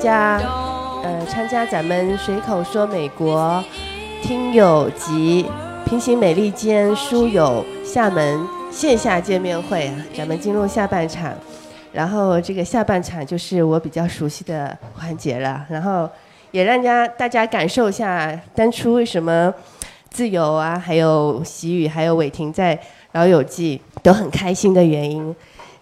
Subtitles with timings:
[0.00, 0.40] 家
[1.04, 3.62] 呃参加咱们随口说美国
[4.22, 5.44] 听友及
[5.84, 8.40] 平行美利坚书友厦门
[8.70, 11.30] 线下见面会啊，咱们进入下半场，
[11.92, 16.08] 然后这个下半场就是我比较熟悉的环节了，然后
[16.50, 19.52] 也让家大家感受一下当初为什么
[20.08, 22.78] 自由啊，还有喜雨，还有伟霆在
[23.12, 25.34] 老友记都很开心的原因。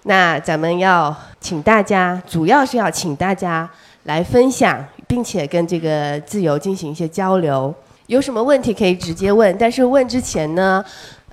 [0.04, 3.68] 那咱们要请大家，主要是要请大家
[4.08, 7.72] 来分享，并且跟这个自由进行一些交流。
[8.06, 10.82] 有什么问题可以直接问，但是问之前呢，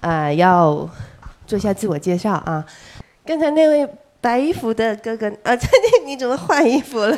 [0.01, 0.87] 啊、要
[1.47, 2.63] 做一下自我介绍啊。
[3.25, 3.87] 刚才那位
[4.19, 5.65] 白衣服的哥哥啊，这
[6.03, 7.17] 你你怎么换衣服了？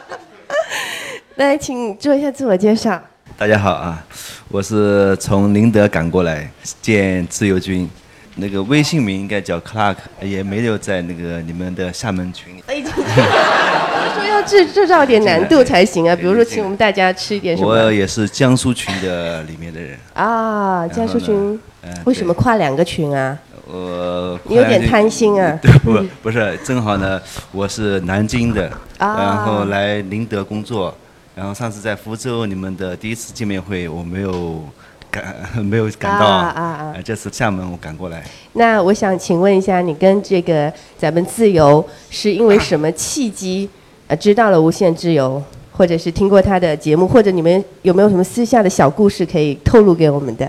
[1.36, 2.98] 来，请做一下自我介绍。
[3.36, 4.02] 大家好啊，
[4.48, 7.86] 我是从宁德赶过来见自由军，
[8.36, 12.62] 那个微信名应该叫 Clark，也没有在那个你们的厦门群里。
[12.66, 20.86] 哎，我说要制制造点难度才行啊，比如说请我们大家吃一点什么我也是江苏群的里面的人，啊？
[20.88, 23.36] 江苏群嗯，为什么跨两个群啊？
[23.66, 25.58] 我你有点贪心啊。
[25.62, 27.20] 对，不不是，正好呢，
[27.52, 30.94] 我是南京的，啊然后来宁德工作，
[31.34, 34.64] 然后上次在福州你们的第一次见面会我没有
[35.10, 38.24] 赶 没有赶到，啊啊啊呃这次厦门我赶过来。
[38.54, 43.68] 那我想请问一下，你跟这个咱们自由是因为什么契机
[44.06, 50.46] 呃知道了无限自由，或者是听过他的节目，或者你们有没有什么私下的小故事可以透露给我们的？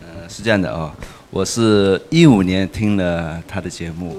[0.00, 0.90] 呃，是这样的哦，
[1.30, 4.16] 我是一五年听了他的节目，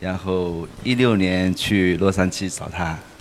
[0.00, 3.13] 然后一六年去洛杉矶找他，你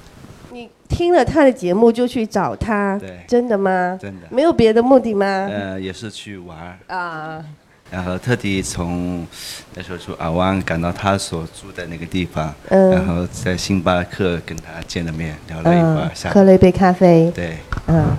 [0.90, 3.98] 听了他的节目就去找他，对真的吗？
[4.02, 5.26] 真的，没有别的目的吗？
[5.50, 7.44] 呃，也是去玩儿，啊，
[7.90, 9.26] 然后特地从
[9.74, 17.58] 那时候从阿湾赶到他所住的那个地方，嗯然后在星巴克跟他见了面，聊了一会儿喝了一杯咖啡，对，
[17.88, 18.16] 嗯，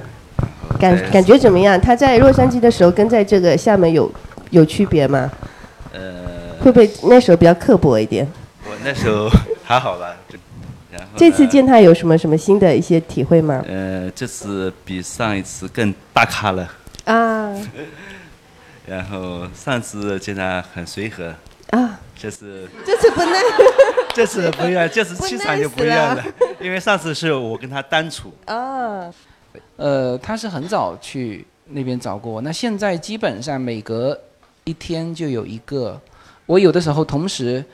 [0.78, 1.80] 感感觉怎么样？
[1.80, 4.10] 他在洛杉矶的时候跟在这个厦门有
[4.50, 5.30] 有区别吗？
[5.92, 8.26] 呃，会不会那时候比较刻薄一点？
[8.66, 9.28] 我那时候
[9.62, 10.14] 还好吧，
[11.16, 13.64] 这次见他有什么什么新的一些体会吗？
[13.68, 16.68] 呃，这次比上一次更大咖了。
[17.04, 17.54] 啊。
[18.86, 21.34] 然后上次见他很随和，
[21.70, 23.32] 啊，这次这次不能
[24.12, 26.24] 这次不一样，这次气场就不一样了了，
[26.60, 29.10] 因为上次是我跟他单处，啊，
[29.76, 34.20] 呃，他是很早去那边找过我，那现在基本上每隔
[34.64, 35.98] 一天就有一个。
[36.44, 37.64] 我有的时候同时，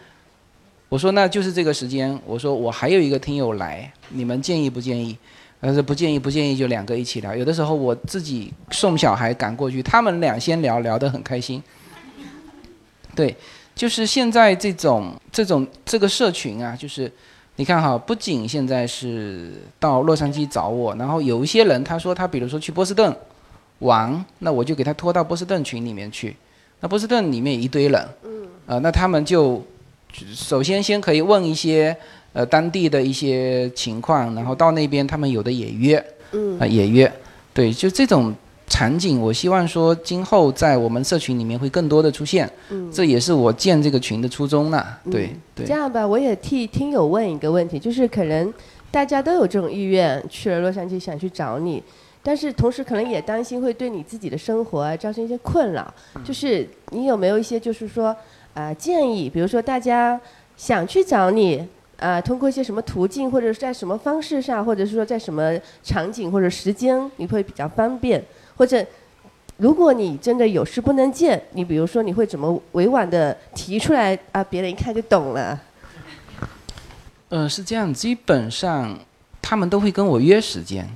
[0.90, 5.16] 我说那就是这个时间，我说我还有一个听友来，你们建议不建议？
[5.62, 7.36] 他说不建议，不建议就两个一起聊。
[7.36, 11.62] 有的时候我自己送小孩赶过去，他们俩先聊，聊得很开心。
[13.14, 13.36] 对，
[13.72, 17.12] 就是现在这种这种这个社群啊，就是
[17.54, 23.14] 你看哈，不仅现在是到洛杉矶找我，然后有一些人他说他比如说去波士顿
[23.78, 26.34] 玩，那我就给他拖到波士顿群里面去。
[26.80, 29.62] 那波士顿里面一堆人，嗯，呃，那他们就
[30.34, 31.96] 首先先可以问一些
[32.32, 36.58] 呃当地的一些情况，然后到那边他们有的也约，嗯。
[36.58, 37.10] 啊、也约，
[37.52, 38.34] 对，就这种
[38.66, 45.66] 场景，我希望说今后在我们社群里面会更多的出现，嗯，这也是我建这个群的初衷呐、对对。
[45.66, 45.74] 这。
[45.74, 48.52] 样吧，我也替听友问一个问题，就是可能
[48.90, 51.82] 大家都有这种意愿去了洛杉矶想去找你，
[52.22, 55.92] 但是同时可能也担心会对你自己的生活啊造成一些困扰。
[56.24, 58.14] 就是你有没有一些就是说
[58.60, 60.20] 啊、建议，比如说大家
[60.56, 61.66] 想去找你。
[62.00, 68.24] 啊、通过一些什么途径，或者是在什么方式上，或者是说在什么场景或者时间，你会比较方便，
[68.56, 68.82] 或者
[69.58, 74.42] 如果你真的有事不能见，你比如说你会怎么委婉的提出来啊？
[74.42, 75.60] 别人一看就懂了。
[77.28, 78.98] 呃，是这样，基本上
[79.42, 80.88] 他们都会跟我约时间。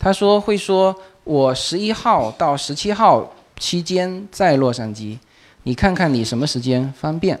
[0.00, 0.92] 他说会说，
[1.22, 5.16] 我十一号到十七号期间在洛杉矶，
[5.62, 7.38] 你看看你什么时间方便。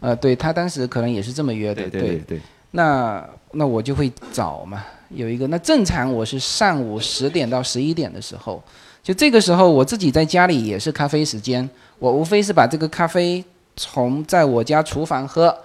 [0.00, 2.40] 呃，对他当时可能也是这么约的，对对对，
[2.72, 8.60] 那那我就会找嘛，有一个那正常我是上午十点到十一点的时候，
[9.00, 11.70] 就这个时候我自己在家里也是咖啡时间，
[12.00, 13.44] 我无非是把这个咖啡
[13.76, 15.56] 从在我家厨房喝，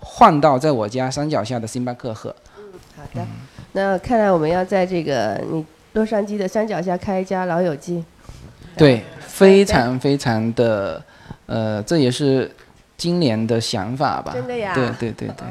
[0.00, 2.34] 换到在我家山脚下的星巴克喝。
[2.58, 2.64] 嗯
[2.96, 3.24] 好的，
[3.70, 8.04] 那看来我们要在这个你洛杉矶的山脚下开一家老友记。
[8.76, 11.00] 对，非常非常的，
[11.46, 12.50] 呃，这也是
[12.96, 14.32] 今年的想法吧。
[14.32, 14.74] 真的呀？
[14.74, 15.46] 对对对对。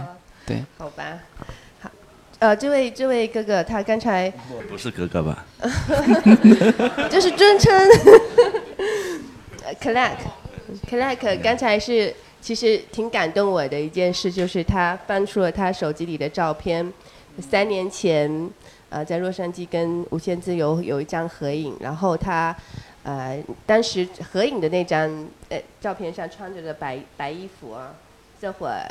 [0.46, 1.04] 对 好吧，
[1.82, 1.90] 好，
[2.38, 5.44] 呃，这位这位哥哥，他刚才我不是哥哥吧？
[7.10, 7.74] 这是尊称
[9.82, 10.18] c l a c
[10.88, 16.94] c l a c 刚才是其实挺感动我的一件事，就是他翻出了他手机里的照片，
[17.40, 18.48] 三年前，
[18.90, 22.56] 呃，在洛杉矶跟无限自由有一张合影，然后他，
[23.06, 25.08] 呃，当时合影的那张
[25.50, 27.94] 呃照片上穿着的白白衣服啊，
[28.42, 28.84] 这会儿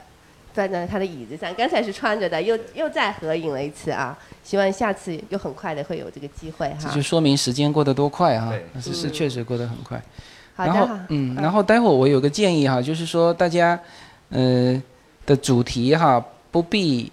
[0.54, 6.76] 站在他的椅子上，刚才是穿着的，又又再合影了一次啊，希望下次又很快的会有这个机会哈。
[6.80, 10.00] 这就说明时间过得多快哈对，是是确实过得很快。
[10.54, 10.72] 好的。
[10.72, 13.76] 然后哈，嗯，然后待会儿我有个建议哈，就是说大家，
[14.28, 14.80] 呃
[15.26, 17.10] 的主题哈不必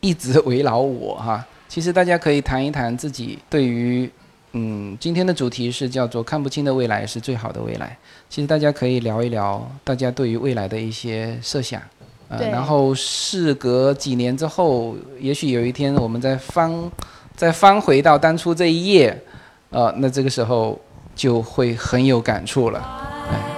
[0.00, 4.10] 一直围绕我哈，其实大家可以谈一谈自己对于，
[4.52, 7.96] 嗯，今天的主题是叫做看不清的未来是最好的未来。
[8.30, 11.80] 其实大家可以聊一聊大家对于未来的一些设想，
[12.28, 16.90] 呃，然后事隔几年之后，也许有一天我们再翻，
[17.36, 19.22] 再翻回到当初这一页，
[19.70, 20.80] 呃，那这个时候
[21.14, 22.80] 就会很有感触了。
[23.28, 23.50] Why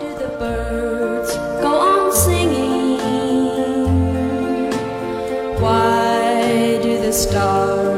[0.00, 2.98] do the birds go on singing?
[5.60, 7.97] Why do the stars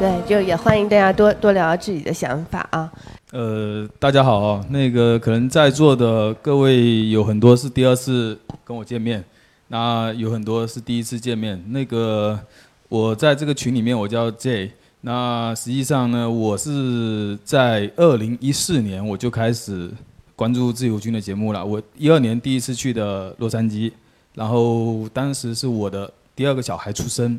[0.00, 2.90] 对，就也欢迎大家多多聊聊自己的想法啊。
[3.32, 9.22] 呃，大家好啊，那个可能在座的各位有很多是第二次跟我见面，
[9.68, 11.62] 那有很多是第一次见面。
[11.68, 12.40] 那个
[12.88, 14.72] 我在这个群里面，我叫 J。
[15.02, 19.90] 那实际上呢，我是在二零一四年我就开始
[20.34, 21.62] 关注自由军的节目了。
[21.62, 23.92] 我一二年第一次去的洛杉矶，
[24.34, 27.38] 然后当时是我的第二个小孩出生，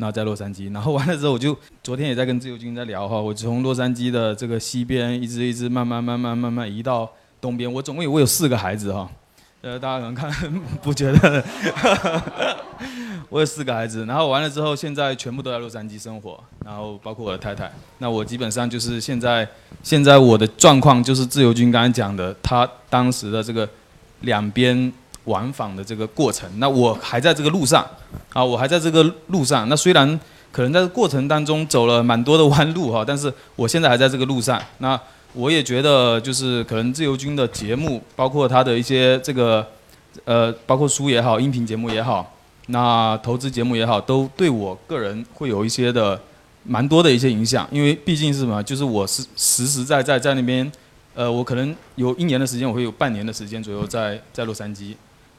[0.00, 7.10] 那在洛杉矶，然后完了之后，我就昨天也在跟自由军在聊哈，我从洛杉矶的这个西边一直一直慢慢慢慢慢慢移到
[7.40, 9.10] 东边，我总共有我有四个孩子哈，
[9.60, 10.32] 呃，大家可能看
[10.82, 11.44] 不觉得，
[13.28, 17.68] 我有四个孩子，然后完了之后，现在全部都在洛杉矶生活，然后包括我的太太，
[17.98, 19.46] 那我基本上就是现在
[19.82, 23.68] 现在我的状况就是自由军刚才讲的，他当时的这个
[24.20, 24.92] 两边
[25.28, 27.86] 往返的这个过程，那我还在这个路上。
[28.32, 29.68] 啊，我还在这个路上。
[29.68, 30.20] 那虽然
[30.50, 34.60] 可能在过程当中走了蛮多的弯路哈，但是我现在还在这个路上。
[34.78, 34.98] 那
[35.34, 39.66] 我也觉得，就是可能自由军的节目，包括他的一些这个
[40.24, 42.34] 呃，包括书也好，音频节目也好，
[42.68, 46.18] 那投资节目也好，都对我个人会有一些的
[46.64, 47.68] 蛮多的一些影响。
[47.70, 50.70] 因为毕竟是什么，就是我是实实在在在那边，
[51.14, 54.94] 呃，我可能有一年的时间，我会有半年的时间左右在在洛杉矶。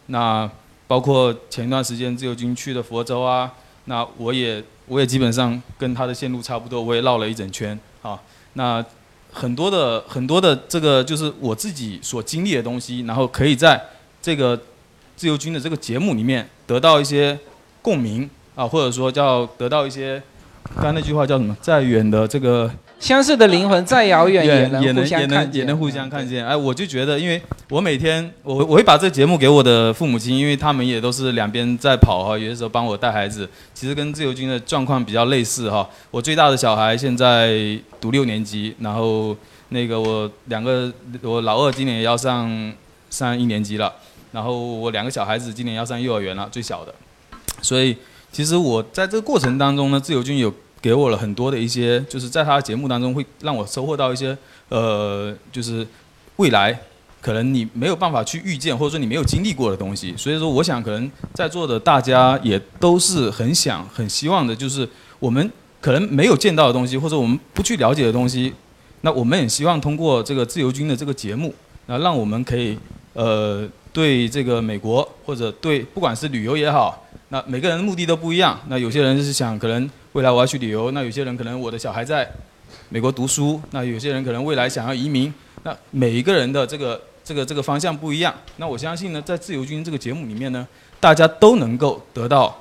[0.09, 0.49] 那
[0.87, 3.51] 包括前一段时间自由军去的佛州啊，
[3.85, 8.19] 那我也我也基本上跟他的线路差不多，我也绕了一整圈啊。
[8.53, 8.83] 那
[9.31, 13.79] 很多的很多的这个就是我自己所经历的东西，然后可以在
[14.21, 14.59] 这个
[15.15, 17.37] 自由军的这个节目里面得到一些
[17.81, 20.21] 共鸣啊，或者说叫得到一些，
[20.75, 21.55] 刚刚那句话叫什么？
[21.61, 26.45] 再远的这个相似的灵魂再遥远也能互也能也相看见，能也能互相看见。
[26.45, 35.89] 哎，我就觉得，因为我每天我我会把这个节目给我的父母亲，因为他们也都是两边在跑哈，有的时候帮我带孩子，其实跟自由军的状况比较类似哈。
[36.11, 39.35] 我最大的小孩现在读六年级，然后
[39.69, 40.91] 那个我两个
[41.21, 42.73] 我老二今年也要上
[43.09, 43.93] 上一年级了，
[44.33, 46.93] 然后我两个小孩子今年要上幼儿园了，最小的。
[47.61, 47.95] 所以
[48.31, 54.37] 其实我在这个过程当中呢，自由军有给我了很多的一些，就是在他的节目当中会让我收获到一些
[54.69, 55.85] 呃，就是
[56.37, 56.79] 未来
[57.21, 60.13] 可能你没有办法去预见，或者说你没有经历过的东西。
[60.15, 64.87] 所以说，我想可能在座的大家也都是很想、很希望的，就是
[65.19, 68.53] 我们可能没有见到的东西，或者我们不去了解的东西，
[69.01, 71.53] 那我们也希望通过这个自由军的这个节目，
[71.87, 72.77] 那让我们可以
[73.13, 78.57] 呃对这个美国或者对不管是旅游也好，那每个人的目的都不一样。
[78.69, 82.27] 那有些人是想可能未来我要去旅游，那有些人可能我的小孩在
[82.89, 85.31] 美国读书，那有些人可能未来想要移民。
[85.63, 88.33] 那每一个人的这个这个这个方向不一样。
[88.57, 90.67] 那我相信呢，在自由军这个节目里面呢，
[90.99, 92.59] 大家都能够得到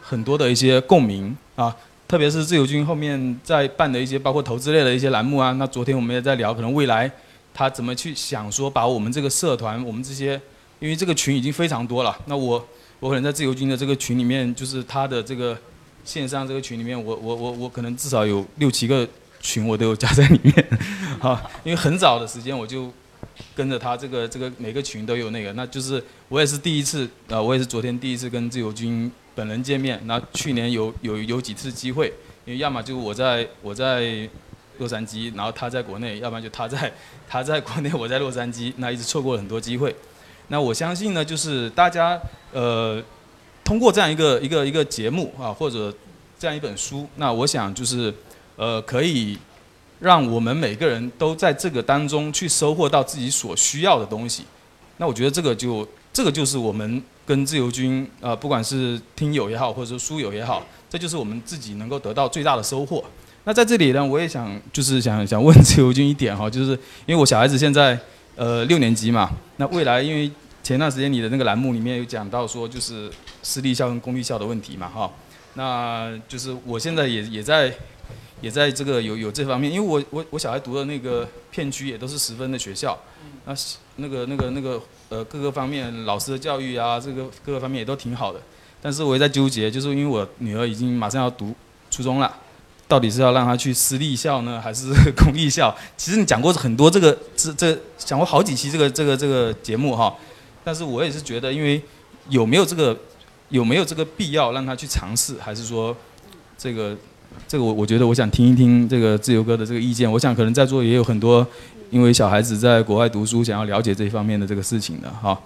[0.00, 1.74] 很多的一些共鸣啊。
[2.08, 5.52] 特别是自由军后面在办的一些包括投资类的一些栏目啊。
[5.52, 7.10] 那昨天我们也在聊，可能未来
[7.54, 10.32] 他怎么去想说把我们这个社团，我们这些，
[10.80, 12.18] 因为这个群已经非常多了。
[12.26, 12.66] 那我
[12.98, 15.56] 我可能在自由军的这个群里面，就是他的这个
[16.04, 19.08] 线上这个群里面，我我我我可能至少有六七个
[19.40, 20.68] 群我都有加在里面，
[21.20, 22.90] 啊，因为很早的时间我就
[23.54, 30.00] 跟着他这个这个每个群都有那个，那就是我也是第一次，呃，我也是昨天第一次跟自由军本人见面。
[30.04, 32.12] 那去年有有有几次机会，
[32.44, 34.28] 因为要么就我在我在
[34.78, 36.92] 洛杉矶，然后他在国内，要不然就他在
[37.28, 39.94] 他在国内，我在洛杉矶，那一直错过了很多机会。
[40.48, 42.20] 那我相信呢，就是大家
[42.52, 43.02] 呃
[43.64, 45.92] 通过这样一个一个一个节目啊，或者
[46.38, 48.12] 这样一本书，那我想就是
[48.56, 49.38] 呃可以
[50.00, 54.44] 让我们每个人都在这个当中去收获到自己所需要的东西。
[54.98, 63.02] 那我觉得这个就这个就是我们跟自由军呃不管是听友也好，或者说书友也好，这就是我们自己能够得到最大的收获。
[63.44, 66.72] 那在这里呢，我也想就是想想问自由军一点哈，就是
[67.06, 67.98] 因为我小孩子现在
[68.36, 70.30] 呃六年级嘛，那未来因为
[70.62, 73.10] 前段时间你的那个栏目里面有讲到说就是
[73.42, 75.10] 私立校跟公立校的问题嘛哈，
[75.54, 77.72] 那就是我现在也也在
[78.40, 82.98] 也在这个有有这方面，因为我我我小孩读的那个片区也都是十分的学校，
[83.44, 83.54] 那
[83.96, 88.40] 那个那个那个呃各个方面老师的教育啊，这个各个方面也都挺好的，
[88.80, 91.54] 但是我也在纠结，就是因为我女儿已经马上要读
[91.90, 92.38] 初中了。
[92.88, 95.74] 到底是要让她去私立校呢，还是公立校？
[95.96, 100.14] 其实你讲过很多这个这这讲过好几期这个这个这个节目哈，
[100.64, 101.82] 但是我也是觉得，因为
[102.28, 102.96] 有没有这个
[103.48, 105.96] 有没有这个必要让他去尝试，还是说
[106.56, 106.96] 这个
[107.48, 110.10] 这个我我觉得我想听一听这个自由哥的这个意见。
[110.10, 111.46] 我想可能在座也有很多
[111.90, 115.38] 因为小孩子在国外读书，想要了解这方面的这个事情的哈。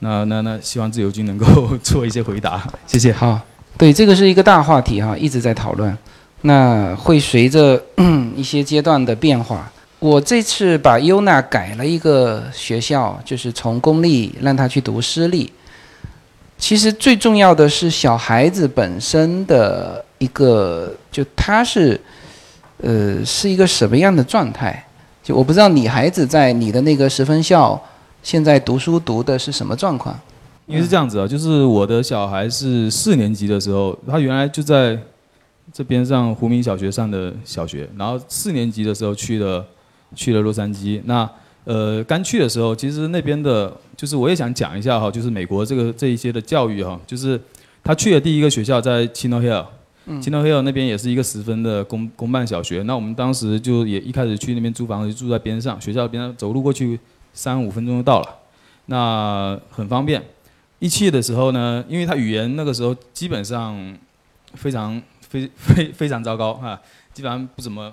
[0.00, 3.12] 那那那希望自由君能够做一些回答，谢谢。
[3.12, 3.38] 好，
[3.78, 5.96] 对，这个是一个大话题哈，一直在讨论。
[6.40, 7.80] 那会随着
[8.34, 9.70] 一些阶段的变化。
[10.02, 15.52] 我这次把优娜改了一个学校，就是从公立让他去读私立。
[16.58, 22.00] 其实最重要的是小孩子本身的一个，就他是，
[22.78, 24.84] 呃，是一个什么样的状态？
[25.22, 27.80] 就我不知道你孩子在你的那个十分校
[28.24, 30.18] 现在读书读的是什么状况？
[30.66, 34.98] 因为是这样子啊，就是我的小孩是四年级的时候，他原来就在。
[35.72, 39.64] 这边上湖明小学上的小学，然后四年级的时候去了
[40.14, 41.00] 去了洛杉矶。
[41.04, 41.28] 那
[41.64, 47.40] 呃刚去的时候，其实那边的，就是我也想讲一下哈，就是美国这个这一些的教育哈，就是
[47.84, 52.82] 他去的第一个学校在 Chino Hill，Chino Hill 那边也是一个十分的公公办小学。
[52.82, 56.98] 那我们当时就也一开始去那边租房子，就住在边上，学校边上走路过去
[57.32, 58.38] 三五分钟就到了，
[58.86, 60.22] 那很方便。
[60.78, 63.96] 一去的时候呢，因为他语言那个时候基本上
[64.54, 65.00] 非常。
[65.32, 66.78] 非非非常糟糕哈，
[67.14, 67.90] 基本上不怎么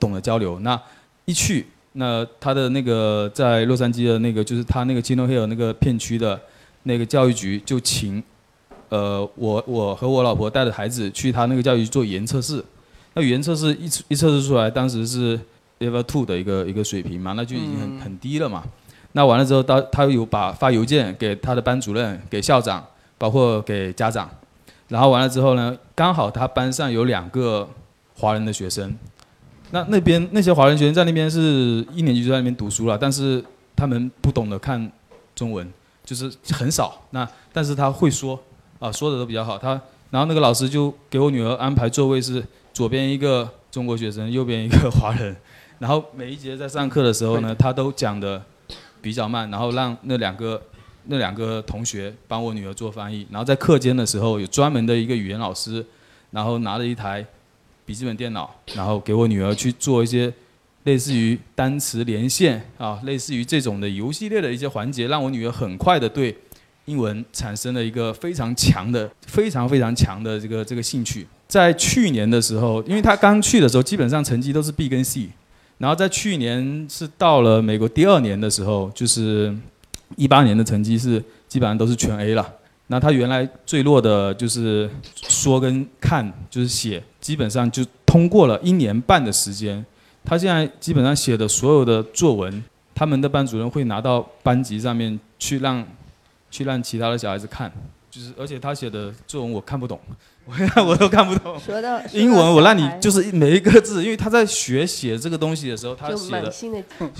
[0.00, 0.58] 懂得交流。
[0.58, 0.76] 那
[1.24, 6.40] 一去，那他的那个在洛杉矶的那个，就是他那个 Chino Hill 那个片区的
[6.82, 8.22] 那个教育局就请，
[8.88, 12.64] 呃，我我和我老婆带着孩子去他那个教育局做语言测试。
[13.14, 15.38] 那语言测试一一测试出来，当时是
[15.78, 18.64] Level Two 的一个一个水平嘛，那就已经很很低了嘛。
[19.12, 22.84] 那完了之后，他他有把发邮件给他的班主任、给校长，
[23.16, 24.28] 包括给家长。
[24.88, 27.68] 然后完了之后呢，刚好他班上有两个
[28.16, 28.92] 华人的学生，
[29.74, 34.90] 那那边那些华人学生在那边是一年级就在那边读书了，但是他们不懂得看
[35.34, 35.68] 中文，
[36.04, 37.02] 就是很少。
[37.10, 38.40] 那但是他会说，
[38.78, 39.58] 啊说的都比较好。
[39.58, 39.70] 他
[40.10, 45.36] 然后那个老师就给我女儿安排座位是左边一个中国学生，右边一个华人。
[45.80, 48.40] 然后每一节在上课的时候呢，他都讲的
[49.02, 50.62] 比较慢，然后让那两个。
[51.06, 55.84] 那两个同学帮我女儿做翻译，然后在课间的时候有专门的一个语言老师，
[56.30, 57.22] 然后拿了一台
[57.84, 60.32] 笔记本电脑，然后给我女儿去做一些
[60.84, 66.36] 类似于单词连线啊，类似于这种的游戏类的一些环节，让我女儿很快的对
[66.86, 71.26] 英文产生了一个非常强的、非常非常强的这个这个兴趣。
[71.46, 75.28] 在去年的时候，因为她刚去的时候，基本上成绩都是 B 跟 C，
[75.78, 79.54] 然后在去年是到了美国第二年的时候，就是。
[80.16, 82.54] 一八年的成绩是基本上都是全 A 了。
[82.88, 89.84] 那他原来最弱的就是说跟看，就是写，基本上就通过了一年半的时间。
[90.24, 92.64] 他现在基本上写的所有的作文，
[92.94, 95.86] 他们的班主任会拿到班级上面去让，
[96.50, 97.70] 去让其他的小孩子看。
[98.10, 99.98] 就是而且他写的作文我看不懂，
[100.44, 101.58] 我我都看不懂。
[101.58, 106.52] 说到英文，我让你就是每一个字，因为他在学写这个东西的时候，他写的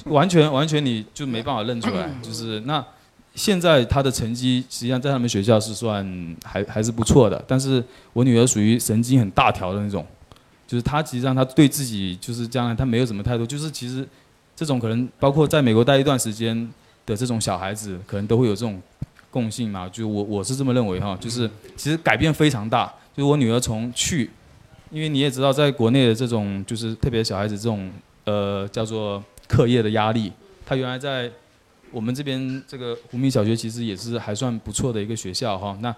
[0.05, 2.09] 完全完全你就没办法认出来。
[2.23, 2.85] 就是那
[3.35, 10.07] 现在他的成绩实际上在他们学校是算还还是不错的，但是我女儿属于神经很大条的那种，
[10.67, 14.07] 就是他实际上他对自己就是将来她没有什么态度，就是其实
[14.57, 16.57] 这种可能包括在美国待一段时间
[17.05, 18.81] 的这种小孩子，可能都会有这种。
[19.35, 22.87] 共性嘛，就我我是这么认为哈，就是其实改变非常大。
[23.17, 24.31] 就是我女儿从去，
[24.93, 27.91] 因为你也知道，在国内的这种就是特别小孩子这种
[28.27, 30.31] 呃叫做课业的压力，
[30.65, 31.29] 她原来在
[31.95, 35.79] 我们这边这个湖明小学其实也是还算不错的一个学校哈。
[35.81, 35.95] 那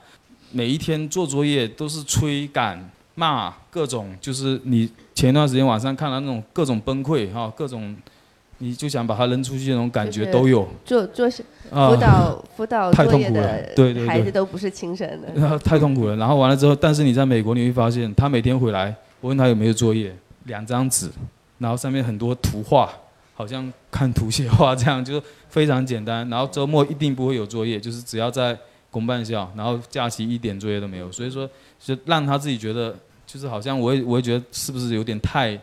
[0.53, 2.79] 每一天做作业都是催赶
[3.15, 7.97] 骂各种，就是你前一段时间晚上看到那种各种崩溃哈，各种
[8.59, 11.43] 你就想把他扔出去那种感觉都有做做辅。
[11.99, 15.29] 导辅导太作业痛苦了的对对对孩子都不是亲生的。
[15.35, 16.17] 然 后太痛苦了。
[16.17, 21.11] 然后完了之后，但是你在美国你会发现，他每天回来，我问他有没有作业，两张纸，
[21.59, 22.93] 然后上面很多图画，
[23.37, 26.27] 好像看图写画这样，就是非常简单。
[26.31, 28.59] 然后周末一定不会有作业，就是只要在
[28.91, 31.13] 公办校，然后假期一点作业都没有。
[31.13, 35.55] 所以说，就让他自己觉得，就是好像我也我也觉得是不是有点太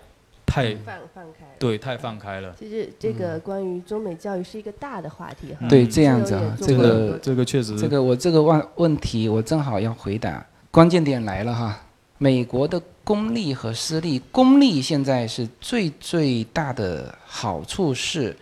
[0.46, 1.52] 太放放开了。
[1.58, 2.54] 对太放开了。
[2.60, 5.68] 其实这个关于中美教育是一个大的话题哈。
[5.68, 11.80] 对，嗯这样子啊，这这个这个确实这个我这个问问题我正好要回答，关键点来了哈。
[12.18, 18.36] 美国的公立和私立，公立现在是最最大的好处是，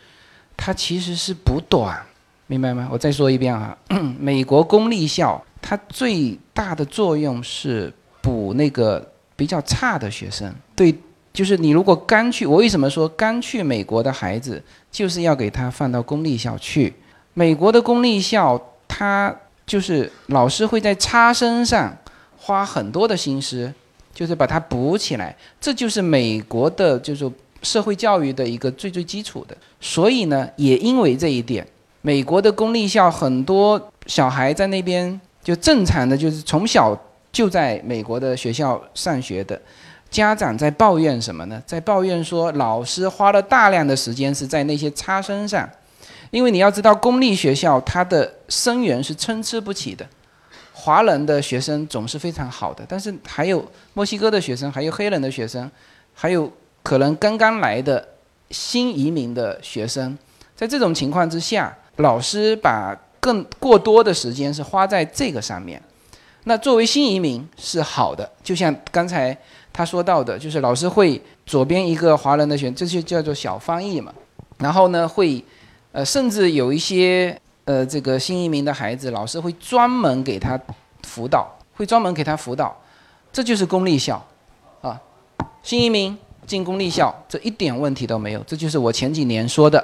[0.55, 1.99] 它其实是补短，
[2.47, 2.87] 明白吗？
[2.91, 3.77] 我再说一遍啊，
[4.19, 10.93] 美国公立校它最大的作用是补那个比较差的学生，对，
[11.33, 14.61] 就是你如果刚去，我为什么说刚去美国的孩子，
[14.91, 16.93] 就是要给他放到公立校去。
[17.33, 19.33] 美国的公立校，它
[19.65, 21.97] 就是老师会在差生上
[22.43, 23.71] 花很多的心思，
[24.11, 25.35] 就是把它补起来。
[25.59, 27.31] 这就是美国的，就是
[27.61, 29.55] 社会教育的一个最最基础的。
[29.79, 31.65] 所以呢，也因为这一点，
[32.01, 36.99] 美国的公立校很多小孩在那边就正常的，就是从小
[37.31, 39.61] 就在美国的学校上学的。
[40.09, 41.61] 家长在抱怨什么呢？
[41.65, 45.69] 在抱怨说老师花了大量的时间是在那些差生上，
[46.31, 50.05] 因为你要知道，公立学校它的生源是参差不齐的，
[50.83, 55.69] 华人的学生总是非常好的，但是还有墨西哥的学生，还有黑人的学生，
[56.15, 58.03] 还有可能刚刚来的
[58.49, 60.17] 新移民的学生，
[60.55, 65.79] 在这种情况之下，老师把更过多的时间是花在这个上面。
[66.45, 69.37] 那作为新移民是好的，就像刚才
[69.71, 74.11] 他说到的，就是老师会左边一个华人的学，这就叫做小翻译嘛。
[74.57, 75.45] 然后呢，会
[75.91, 77.39] 呃，甚至有一些
[77.71, 80.59] 呃，这个新移民的孩子，老师会专门给他
[81.03, 82.75] 辅导，会专门给他辅导，
[83.31, 84.21] 这就是公立校
[84.81, 84.99] 啊。
[85.63, 88.43] 新移民进公立校，这一点问题都没有。
[88.45, 89.81] 这就是我前几年说的，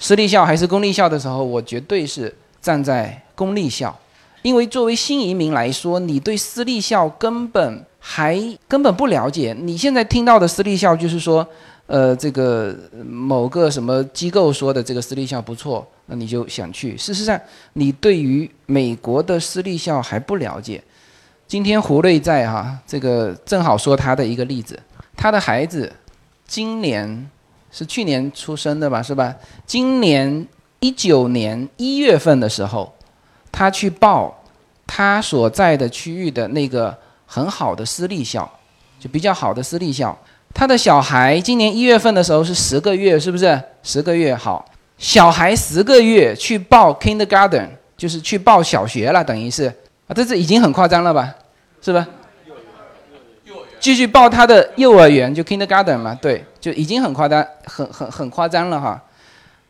[0.00, 3.96] 私立校还是公立校的时候，我绝对是站在公立校。
[4.42, 9.54] 因为作为新移民来说，你对私立校根本还根本不了解。
[9.56, 11.46] 你现在听到的私立校就是说，
[11.88, 16.96] 呃，这个某个什么机构说的这个私立校不错，那你就想去。
[16.96, 17.40] 事实上，
[17.72, 20.80] 你对于美国的私立校还不了解。
[21.46, 24.78] 今天胡瑞在哈、这个正好说他的一个例子，
[25.16, 25.92] 他的孩子
[26.46, 27.28] 今年
[27.72, 29.34] 是去年出生的吧，是吧？
[29.66, 30.46] 今年
[30.80, 32.94] 一九年一月份的时候。
[33.50, 34.44] 他去报
[34.86, 36.96] 他所在的区域的那个
[37.26, 38.48] 很好的私立校，
[39.00, 40.16] 就比较好的私立校。
[40.54, 43.60] 他的小孩今年一月份的时候是十个月，是不是？
[43.82, 44.64] 十个月好，
[44.96, 49.66] 小孩十个月去报 kindergarten，就是去报小学了，等于是
[50.06, 51.34] 啊，这是已经很夸张了吧？
[51.80, 52.06] 是吧？
[53.78, 59.00] 继续报他的幼儿园，就 kindergarten 嘛，对，就已经很夸张，很很很夸张了哈。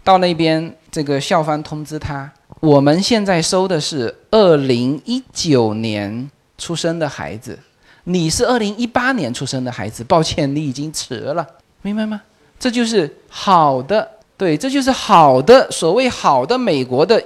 [0.02, 7.58] 到那边，这个校方通知他，我们现在收的是二零一九年出生的孩子，
[8.10, 11.46] 你是二零一八年出生的孩子，抱歉，你已经迟了，
[11.82, 12.22] 明白吗？
[12.58, 17.22] 这就是好的，对，这就是好的，所谓好的美国的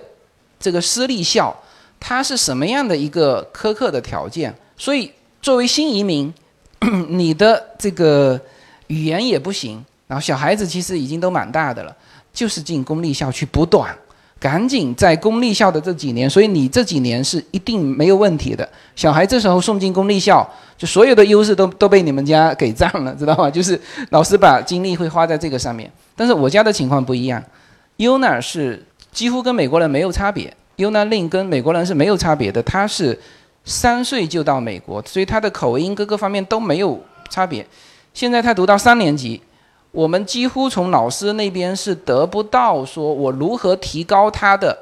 [0.59, 1.57] 这个私立校，
[2.01, 4.53] 它是什么样的一个苛刻的条件？
[4.77, 6.35] 所以作为新移民，
[7.09, 8.41] 你的这个
[8.89, 11.97] 语言也不行，然后小孩子其实已经都蛮大的了。
[12.33, 13.95] 就是进公立校去补短，
[14.43, 18.69] 赶紧在公立校的这几年，所以你这几年是一定没有问题的。
[18.97, 20.45] 小孩这时候送进公立校，
[20.77, 23.49] 就所有的优势都都被你们家给占了，知道吗？
[23.49, 25.89] 就是老师把精力会花在这个上面。
[26.17, 27.41] 但是我家的情况不一样
[27.99, 33.17] ，Yuna 是几乎跟美国人没有差别，Yuna Lin 跟美国人是没有差别的，他是
[33.65, 37.01] 三岁就到美国，所以他的口音各个方面都没有
[37.31, 37.65] 差别。
[38.13, 39.41] 现在他读到三年级。
[39.93, 44.77] 我们几乎从老师那边是得不到说我如何提高他的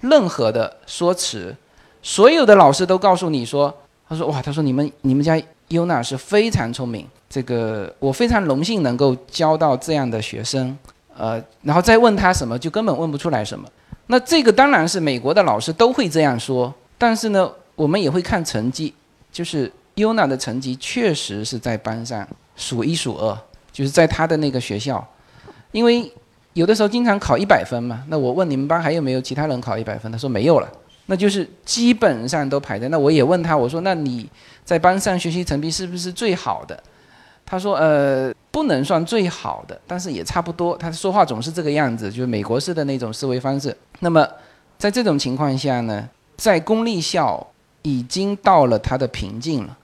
[0.00, 1.54] 任何的说辞，
[2.02, 3.72] 所有的老师都告诉你说，
[4.08, 10.76] 他说哇，他说你们你们家优娜是非常聪明，这个我非常荣幸能够教到这样的学生，
[11.16, 13.68] 呃，然后再问他什么就根本问不出来什么。
[14.06, 18.92] 那这个当然是美国的老师都会这样说，但是呢，我们也会看成绩，
[19.32, 23.38] 就是优娜的成绩确实是在班上数一数二。
[23.74, 25.04] 就是在他的那个学校，
[25.72, 26.10] 因为
[26.52, 28.04] 有的时候经常考一百分嘛。
[28.06, 30.10] 那我问你们班还有没有其他人考一百分？
[30.12, 30.68] 他说没有了，
[31.06, 32.96] 那就是基本上都排在那。
[32.96, 34.30] 我也问他，我说那你
[34.64, 36.80] 在班上学习成绩是不是最好的？
[37.44, 40.76] 他说呃，不能算最好的，但是也差不多。
[40.78, 43.76] 他说话总是这个样子，就是美国式的那种思维方式。
[43.98, 44.24] 那么
[44.78, 47.44] 在这种情况下呢，在公立校
[47.82, 49.76] 已经到了他的瓶颈了，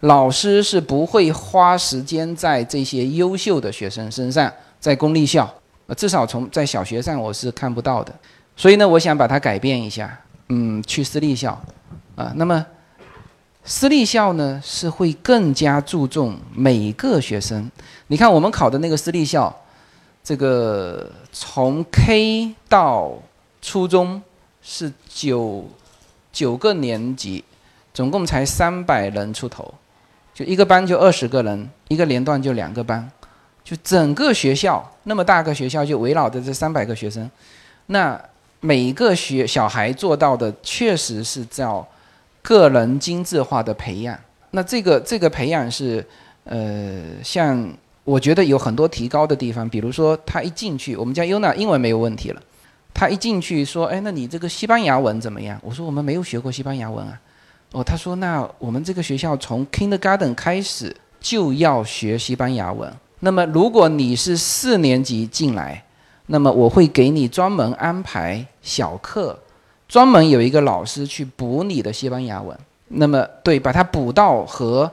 [0.00, 5.52] 老师是不会花时间在这些优秀的学生身上，在公立校，
[5.86, 8.14] 呃至少从在小学上我是看不到的。
[8.56, 11.58] 所以呢，我想把它改变一下，嗯，去私立校，
[12.16, 12.64] 啊，那么
[13.62, 17.70] 私立校呢是会更加注重每个学生。
[18.06, 19.54] 你看我们考的那个私立校，
[20.24, 23.12] 这个从 K 到
[23.60, 24.20] 初中
[24.62, 25.68] 是九
[26.32, 27.44] 九个年级，
[27.92, 29.74] 总共才三百人出头，
[30.40, 33.06] 就一个班就二十个人，一个连段就两个班，
[33.62, 37.30] 就整个学校那么大个学校就围绕着这三百个学生，
[37.88, 38.18] 那
[38.60, 41.86] 每一个学小孩做到的确实是叫
[42.40, 44.18] 个人精致化的培养。
[44.52, 46.02] 那这个这个培养是，
[46.44, 47.70] 呃，像
[48.04, 52.40] 我觉得有很多提高的地方，比如说他一进去，我们家优娜英文没有问题了，
[52.94, 55.60] 他一进去说，哎，那你这个西班牙文怎么样？
[55.62, 57.20] 我说我们没有学过西班牙文啊。
[57.72, 62.92] 哦，他说那我们这个学校从 kindergarten 开始就要学西班牙文。
[63.20, 65.84] 那么如果你是四年级进来，
[66.26, 69.38] 那么我会给你专门安排小课，
[69.86, 72.58] 专门有一个老师去补你的西班牙文。
[72.88, 74.90] 那么对，把它补到和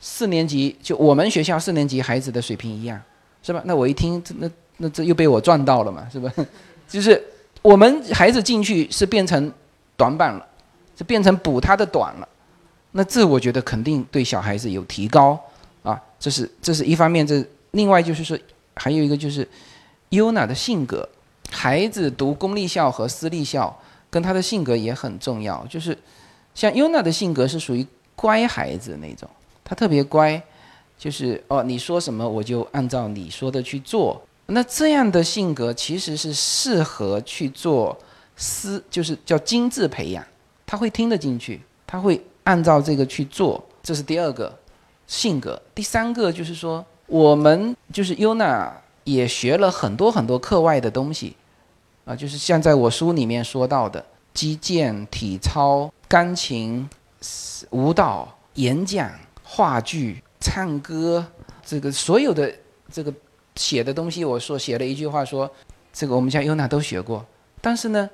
[0.00, 3.00] 四年级就我们学校四年级孩子的水平一样，
[3.44, 3.62] 是吧？
[3.64, 6.32] 那我一听，这那那这又被我赚到了嘛，是吧？
[6.88, 7.22] 就是
[7.62, 9.52] 我们孩子进去是变成
[9.96, 10.44] 短板了，
[10.98, 12.28] 是变成补他的短了。
[12.90, 15.38] 那这我觉得肯定对小孩子有提高
[15.82, 17.26] 啊，这是这是一方面。
[17.26, 18.36] 这另外就是说，
[18.74, 19.48] 还有一个就是
[20.08, 21.08] 优娜的性格，
[21.50, 23.74] 孩子读公立校和私立校
[24.10, 25.64] 跟他的性格也很重要。
[25.66, 25.96] 就是
[26.54, 29.28] 像优娜的性格是属于乖孩子那种，
[29.62, 30.42] 他特别乖，
[30.98, 34.20] 就是哦你说什么我就按照你说的去做。
[34.46, 37.96] 那这样的性格其实是适合去做
[38.34, 40.24] 私，就是叫精致培养，
[40.68, 44.54] 他会听得进去，他会按照这个去做，这是第二个
[45.06, 45.58] 性格。
[45.74, 48.70] 第三个就是说，我们就是优娜
[49.04, 51.34] 也学了很多很多课外的东西，
[52.04, 54.04] 啊，就是像在我书里面说到的
[54.34, 56.86] 击剑、体操、钢琴、
[57.70, 59.10] 舞蹈、演讲、
[59.42, 61.24] 话剧、唱歌，
[61.64, 62.52] 这个所有的
[62.92, 63.10] 这个
[63.56, 65.50] 写的东西，我说写了一句话说，
[65.94, 67.24] 这个我们家优娜都学过，
[67.62, 68.10] 但是呢，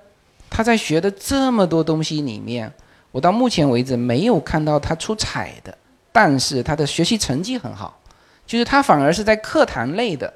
[0.54, 2.72] 他在学的这么多东西里面。
[3.10, 5.76] 我到目前为止没有看到他出彩的，
[6.12, 8.00] 但是他的学习成绩很好，
[8.46, 10.32] 就是他反而是在课堂类的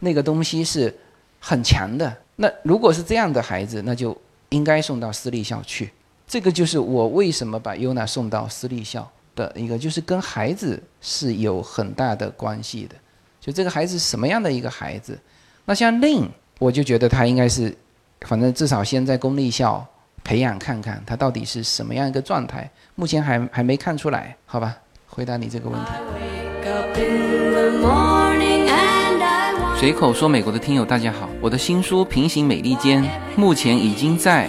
[0.00, 0.92] 那个东西是
[1.38, 2.12] 很强的。
[2.36, 4.16] 那如果是这样的孩子，那就
[4.48, 5.92] 应该送到私立校去。
[6.26, 12.96] 这个就是我为什么把优娜送到私立校的一个，就是跟孩子是有很大的关系的。
[13.40, 15.16] 就这个孩子什么样的一个孩子？
[15.64, 17.76] 那像令，我就觉得他应该是，
[18.26, 19.86] 反正至少先在公立校。
[20.24, 24.76] 培养看看他到底是什么样一个状态，目前还还没看出来，好吧？
[25.08, 25.86] 回答你这个问题。
[29.76, 33.02] 随口说美国的听友大家好，我的新书《平行美利坚》
[33.34, 34.48] 目前已经在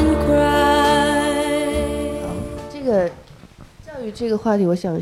[2.91, 3.09] 个
[3.85, 4.99] 教育这个话题，我想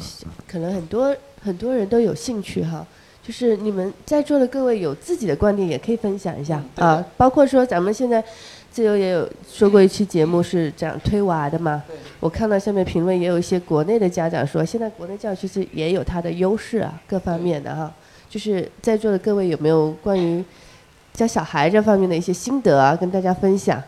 [0.47, 2.85] 可能很多很多人都有兴趣哈。
[3.21, 7.03] 就是你们在座的各位有自己的观点，也可以分享一下啊。
[7.17, 8.23] 包括说咱们现在
[8.71, 11.83] 自由也有说过一期节目是讲推娃的嘛。
[12.19, 17.91] 我看到下面评论也有一些国内的家长说，现在国内教育其实也有它的优势啊，各方面的哈。
[18.29, 20.43] 就是在座的各位有没有关于
[21.13, 23.81] 教小孩这方面的一些心得啊，跟大家分享？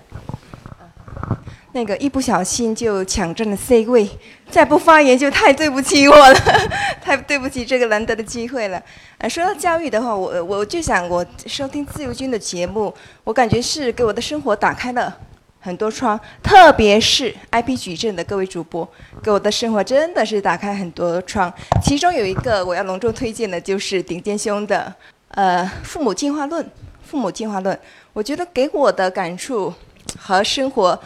[1.74, 4.10] 那个一不小心就抢占了 C 位，
[4.50, 6.36] 再不发言就太对不起我了，
[7.02, 8.82] 太对不起这个难得的机会了。
[9.20, 15.18] 呃，说到教育的话，我我就想，我收听自由军的节目，我感觉是给我的生活打开了
[15.62, 18.86] 很多窗，特别是 IP 矩阵的各位主播，
[19.24, 21.54] 给我的生活真的是打开很多窗。
[21.82, 24.94] 其中有一个我要隆重推荐的，就是顶尖兄的
[25.30, 26.62] 呃《父母进化论》，
[27.02, 27.74] 《父母进化论》，
[28.12, 29.74] 我觉得给我的感触
[30.20, 31.00] 和生活。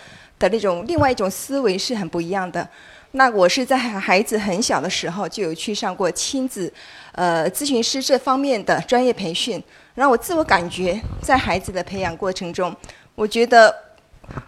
[0.50, 2.68] 那种另外一种思维是很不一样的。
[3.12, 6.72] 那我是在孩子很小的时候就有去上过亲子，
[7.14, 9.62] 呃，咨询师这方面的专业培训。
[9.94, 12.76] 然后我自我感觉在孩子的培养过程中，
[13.16, 13.74] 我觉得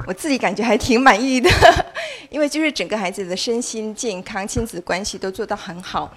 [0.05, 1.49] 我自己感觉还挺满意的，
[2.29, 6.13] 因为就是整个孩子的身心健康、亲子关系都做到很好。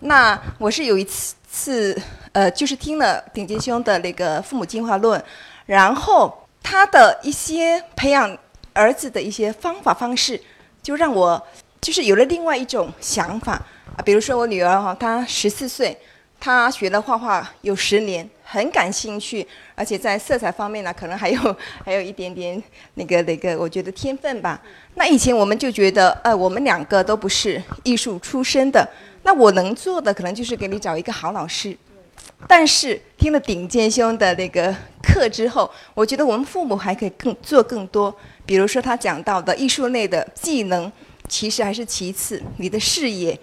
[0.00, 1.96] 那我是有一次次
[2.32, 5.22] 呃，就是听了顶尖兄的那个父母进化论，
[5.66, 8.36] 然后他的一些培养
[8.74, 10.38] 儿子的一些方法方式，
[10.82, 11.42] 就让我
[11.80, 13.52] 就是有了另外一种想法
[13.96, 14.02] 啊。
[14.04, 15.96] 比如说我女儿哈，她十四岁，
[16.38, 22.62] 她学了画画有十年，很感兴趣，而且在色彩方面呢，可能还有 还有一点点
[22.94, 24.60] 那个那个，我觉得天分吧。
[24.96, 28.86] 那以前我们就觉得，呃，我们两个都不是艺术出身的，
[29.22, 31.76] 那我能做的可能就是给你找一个好老师。
[32.46, 38.14] 但是听了顶尖兄的那个课之后，我觉得我们父母还可以更做更多。
[38.44, 40.92] 比如说他讲到的艺术类的技能，
[41.28, 43.38] 其实还是其次，你的视野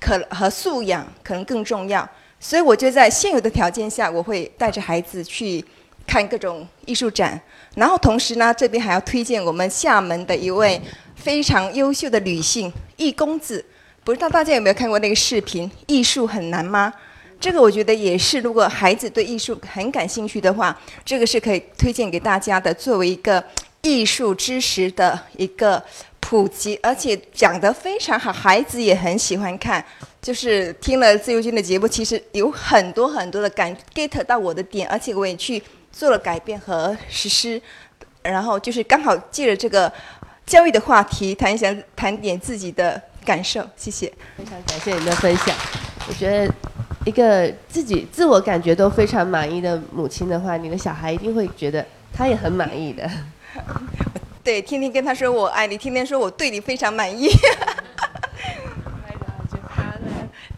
[0.00, 2.08] 可和素养可能更重要。
[2.38, 5.64] 所以我觉得在现有的条件下，我会带着孩子去
[6.06, 7.40] 看各种艺术展，
[7.74, 10.80] 然后同时呢，这边还要推荐我们厦门的一位
[11.16, 13.64] 非常优秀的女性易公子。
[14.04, 15.70] 不知道大家有没有看过那个视频？
[15.86, 16.92] 艺术很难吗？
[17.42, 23.44] 这个我觉得也是，如果孩子对艺术很感兴趣的话，这个是可以推荐给大家的，作为一个
[23.80, 25.82] 艺术知识的一个
[26.20, 29.84] 普及，而且讲得非常好，孩子也很喜欢看。
[30.20, 37.60] 就是听了自由军的节目，其实有很多很多的感 get 到我的点，而且我也去做了改变和实施。
[38.22, 39.92] 然后就是刚好借着这个
[40.46, 43.68] 教育的话题，谈一下谈点自己的感受。
[43.76, 44.06] 谢谢。
[44.38, 45.52] 非常感谢你的分享。
[46.08, 46.52] 我觉得
[47.04, 53.10] 一个自己自我感觉都非常满意的母亲的话，你的小孩一定会觉得他也很满意的。
[54.44, 57.28] 对，天天跟他说我爱你，天天说我对你非常满意。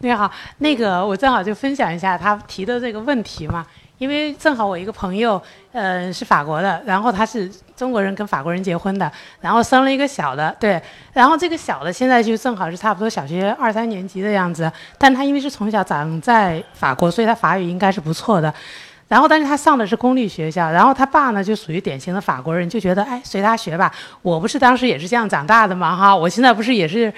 [0.00, 3.66] 你好，那个我正好就分享一下他提的这个问题嘛，
[3.98, 5.40] 因为正好我一个朋友，
[5.72, 10.80] 呃，是法国的，然后他是中国人跟法国人结婚的，然后生了一个小的，对，
[11.12, 18.52] 然后这个小的现在就正好是差不多小学二三年级的样子，但他因为是从小长在法国，所以他法语应该是不错的。
[19.06, 27.12] 然后，但是他上的是公立学校，然后他爸呢就属于典型的法国人，就觉得哎随他学吧，我不是当时也是这样长大的嘛哈，我现在不是也是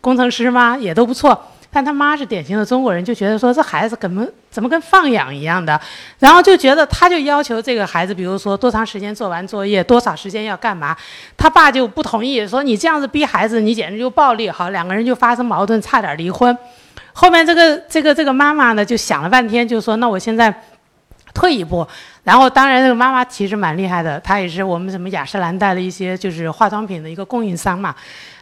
[0.00, 0.76] 工程师吗？
[0.78, 1.38] 也都不错。
[1.72, 5.80] 但他妈是典型的中国人，就觉得说这孩子怎么怎么跟放养一样的，
[6.18, 10.96] 然后就觉得他就要求这个孩子，比如说多长时间做完作业，多少时间要干嘛，
[11.36, 16.56] 他爸就不同意，说你这样子逼孩子，你简直就暴力，好，两个人就发生矛盾，差点离婚。
[17.12, 20.52] 后面这个这个这个妈妈呢，就想了半天，就说那我现在
[21.34, 21.86] 退一步。
[22.22, 27.94] 然后，当然，这个妈妈其实蛮厉害的，她也是我们什么雅诗兰黛的一些就是化妆品的一个供应商嘛。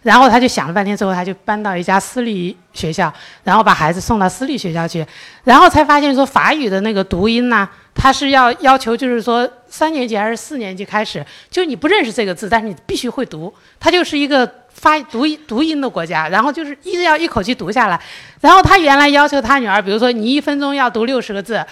[0.02, 3.12] 然后她就想了半天之后，她就搬到一家私立学校，
[3.44, 5.06] 然后把孩子送到私立学校去，
[5.44, 18.00] 然后才发现说法语的那个读音呢，它是要要求就是说三年级还是四年级开始，就你不认识这个字，但是你必须会读，它就是一个发读音读音的国家，然后就是一直要一口气读下来。
[18.40, 21.64] 然后他原来要求他女儿，比如说你一分钟要读六十个字。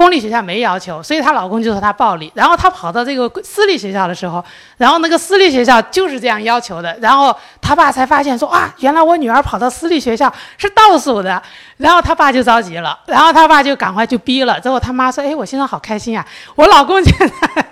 [0.00, 2.32] 公立学校没要求，所以她老公就说她暴力。
[2.34, 4.42] 然后她跑到这个私立学校的时候，
[4.78, 6.96] 然后那个私立学校就是这样要求的。
[7.02, 11.42] 然后她爸才发现说啊，原来我女儿跑到私立学校是倒数的。
[11.80, 14.60] 然后他爸就着急了，然后他爸就赶快就逼了。
[14.60, 17.66] 之后他妈说，哎，我现在好开心啊，我老公现在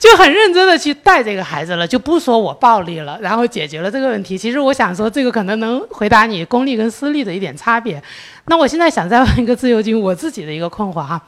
[0.00, 4.36] 就很认真的去带这个孩子了，就不说我暴力了，然后解决了这个问题。
[4.36, 8.02] 其实我想说，这个可能能回答你公立跟私立的一点差别。
[8.46, 11.22] 那我现在想再问一个自由军，我自己的一个困惑哈。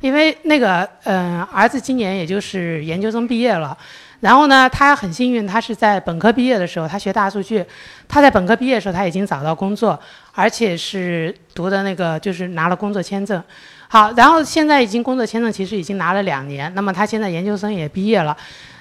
[0.00, 3.76] 因为那个，嗯，儿子今年也就是研究生毕业了，
[4.20, 7.64] 然后呢，他很幸运，他是在本科毕业的时候，他学大数据，
[8.08, 9.98] 他在本科毕业的时候他已经找到工作，
[10.32, 13.40] 而且是读的那个就是拿了工作签证，
[13.86, 18.36] 好，然后现在已经工作签证其实已经拿了两年，那么他现在研究生也毕业了，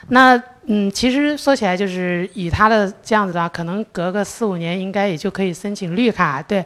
[0.08, 6.66] 那嗯，其实说起来就是以他的这样子的话，可能隔个四五年应该也就可以申请绿卡，对，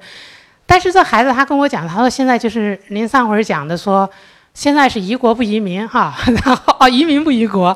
[0.65, 4.09] 但是这孩子他跟我讲，他说现在就是您上回讲的说。
[4.53, 7.75] 现在是移国不移民哈， 然后哦移民不移国，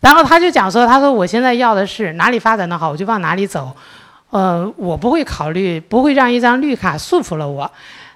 [0.00, 3.74] 然后他就讲说，他说我现在要的是哪里发展的好，我就往哪里走，
[4.30, 7.70] 呃，我不会考虑，不会让一张绿卡束缚了我。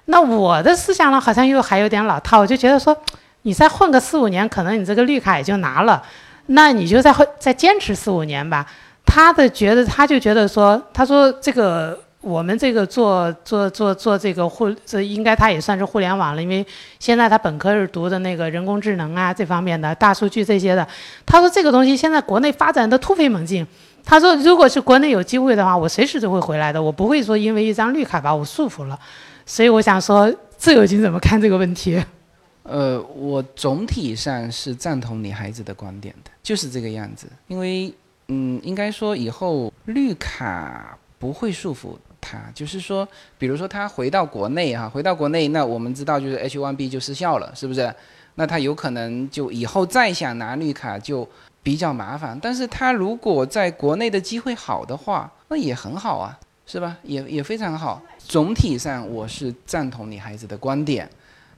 [0.05, 2.95] 那我的思想呢，好像又还有点老套，我就觉得说，
[3.41, 6.01] 你再混个四五年，可能你这个绿卡也就拿了，
[6.47, 8.65] 那你就再混再坚持四五年吧。
[9.05, 11.99] 他的觉得，他就觉得说，他说这个。
[12.23, 16.65] 我们这个做做做做这个互，这应该他也算是互联网了，因为
[16.97, 20.87] 现在他本科是读的那个人工智能啊这方面的大数据这些的。
[21.25, 23.67] 他说这个东西现在国内发展的突飞猛进，
[24.05, 28.97] 他说，如果是国内有机会的话，我随时都会回来的，我不会说因为一张绿卡把我束缚了。
[29.45, 32.01] 所以我想说，自由行怎么看这个问题？
[32.63, 37.27] 呃，我总体上是赞同你孩子的观点的，就是这个样子。
[37.47, 37.93] 因为，
[38.29, 43.07] 嗯，应该说以后绿卡不会束缚他，就是说，
[43.37, 47.93] 比如说他回到国内哈，回到国内，那我们知道就是 H1B 就失效了，是不是？
[48.35, 51.27] 那他有可能就以后再想拿绿卡就
[51.61, 52.39] 比较麻烦。
[52.41, 56.97] 但是他如果在国内的机会好的话，那也很好啊，是吧？
[57.03, 58.01] 也也非常好。
[58.17, 61.07] 总体上我是赞同你孩子的观点。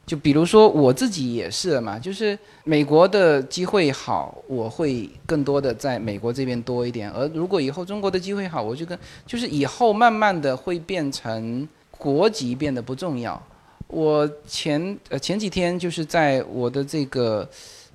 [0.05, 7.09] 就比如说我自己也是嘛，就是美国的机会好，我会更多的在美国这边多一点。
[7.09, 13.41] 而如果以后中国的机会好，我就跟就是以后慢慢的会变成国籍变得不重要。
[13.87, 17.47] 我前呃前几天就是在我的这个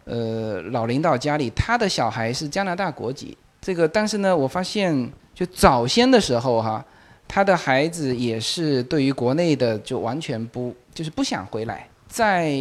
[0.04, 6.84] 呃老领导家里，他的小孩是加拿大国籍，这个但是呢，我发现就早先的时候哈，
[7.28, 11.86] 他的孩子也是对于国内的就完全不就是不想回来。
[12.10, 12.52] 在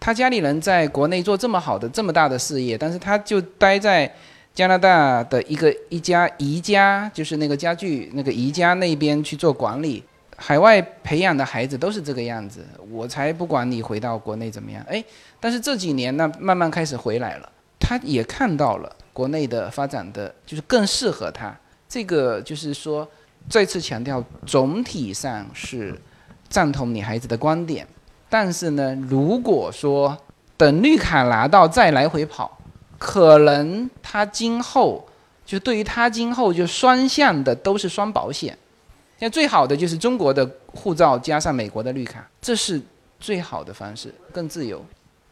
[0.00, 4.10] 他家里人在国内做这么好的、这么大的事业，但是他就待在
[4.54, 10.02] 加拿大的一个一家宜家，就是那个家具那个宜家那边去做管理。
[10.34, 14.84] 海外培养的孩子都是这个样子，我才不管你回到国内怎么样。
[14.88, 15.04] 哎，
[15.38, 21.54] 但是这几年呢，慢慢开始回来了，他也看到了国内的发展的就是更适合他。
[21.88, 23.08] 这个就是说，
[23.48, 25.94] 再次强调，总体上是
[26.48, 27.86] 赞同你孩子的观点。
[28.32, 30.16] 但是呢，如果说
[30.56, 32.58] 等绿卡拿到再来回跑，
[32.96, 35.06] 可能他今后
[35.44, 38.56] 就对于他今后就双向的都是双保险。
[39.18, 42.80] 现在最好的就是中国的护照加上美国的绿卡，这是
[43.20, 44.82] 最好的方式，更自由。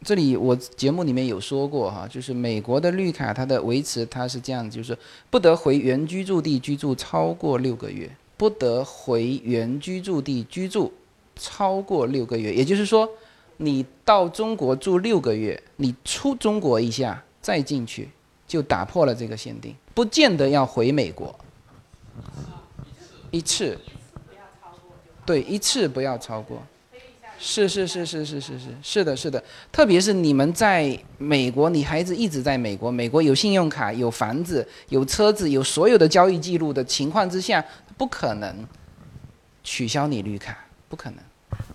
[0.04, 4.94] 这里我节目里面有说过哈，就是美国的绿卡它的维持它是这样，就是
[5.30, 10.92] 不得回原居住地居住超过六个月，不得回原居住地居住。
[11.40, 13.08] 超过六个月，也就是说，
[13.56, 18.10] 你到中国住六个月，你出中国一下再进去，
[18.46, 21.34] 就打破了这个限定，不见得要回美国。
[23.30, 23.78] 一次，
[25.24, 26.62] 对，一次不要超过。
[27.42, 37.64] 是是是是是是是是的是的，特别是你们在美国，你孩子一直在美国，美国有信用卡、有房子、有车子、有所有的交易记录的情况之下，
[37.96, 38.54] 不可能
[39.64, 40.54] 取消你绿卡，
[40.86, 41.29] 不可能。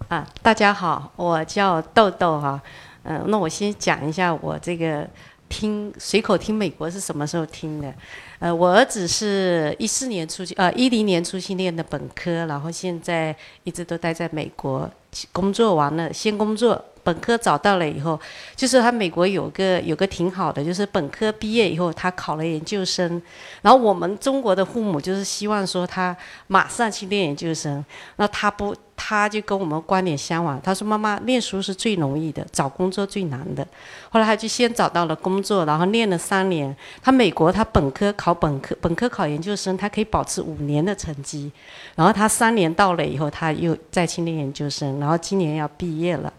[0.07, 2.61] 啊，大家好，我叫豆豆哈，
[3.03, 5.07] 嗯，那我先讲一下我这个
[5.49, 7.93] 听随口听美国是什么时候听的，
[8.39, 14.89] 呃，我儿子是一四年出去，呃，一零年出去念的本科，然后现在一直都待在美国
[15.31, 16.83] 工作完了，先工作。
[17.05, 18.19] 本科找到了以后，
[18.55, 23.21] 就是他美国有个有个挺好的，就是本科毕业以后他考了研究生，
[23.61, 33.67] 然后我们中国的父母就是希望说他马上去念研究生，那他不，他就跟我们观点相反，他说妈妈念书是最容易的，找工作最难的。
[34.09, 36.75] 后来他就先找到了工作，然后念了三年。
[37.01, 41.51] 他美国他本科考本科，本科考研究生，他可以保持五年的成绩，
[41.95, 46.31] 然后他三年到了以后，他又再去念研究生，然后今年要毕业了。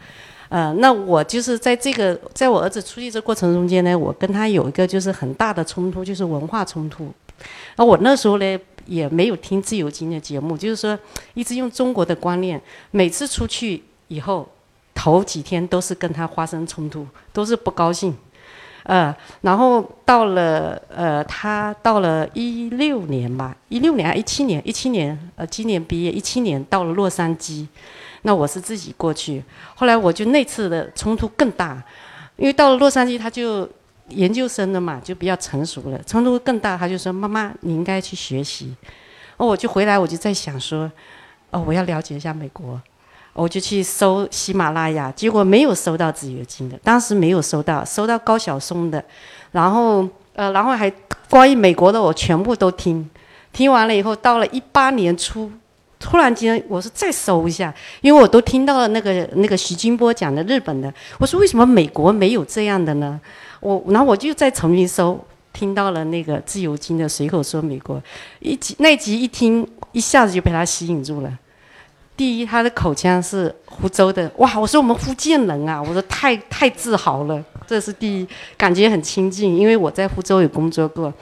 [0.49, 7.13] 呃，那我就是在这个，在我儿子出去这过程中间呢，我跟他有一个就是很大的冲突，就是文化冲突。
[7.77, 10.99] 那我那时候呢也没有听自由金的节目，就是说
[11.35, 14.49] 一直用中国的观念，每次出去以后
[14.95, 18.17] 头几天都是跟他发生冲突，都是不高兴。
[18.85, 27.67] 呃，然后到了呃，他到了一六年吧，一六年还一七年，一七年呃，今年毕业，一七年到了洛杉矶。
[28.23, 29.43] 那我是自己过去，
[29.75, 31.83] 后来我就那次的冲突更大，
[32.37, 33.69] 因为到了洛杉矶，他就
[34.09, 36.77] 研究生的嘛，就比较成熟了，冲突更大。
[36.77, 38.75] 他就说：“妈妈，你应该去学习。”
[39.37, 40.91] 哦，我就回来，我就在想说
[41.51, 42.81] ：“哦，我要了解一下美国。”
[43.35, 49.05] 我就去搜喜马拉雅，结果没有搜到自由金的，当时没有搜到，搜到高晓松的，
[49.53, 50.91] 然后呃，然后还
[51.29, 53.07] 关于美国的，我全部都听，
[53.53, 55.53] 听完了以后，到了一八年初。
[55.99, 63.21] 突然间，我说再搜一下，因为我都听到了那个那个徐金波讲的日本的，我说为什么美国没有这样的呢？
[63.67, 65.19] 我然后我就再重新搜，
[65.53, 68.01] 听到了那个自由金的随口说美国
[68.39, 71.39] 一集那集一听，一下子就被他吸引住了。
[72.17, 74.59] 第一，他的口腔是湖州的，哇！
[74.59, 81.13] 我说我们福建人啊，我说太太自豪了，这是第一，感觉很亲近，因为我在福州有工作过。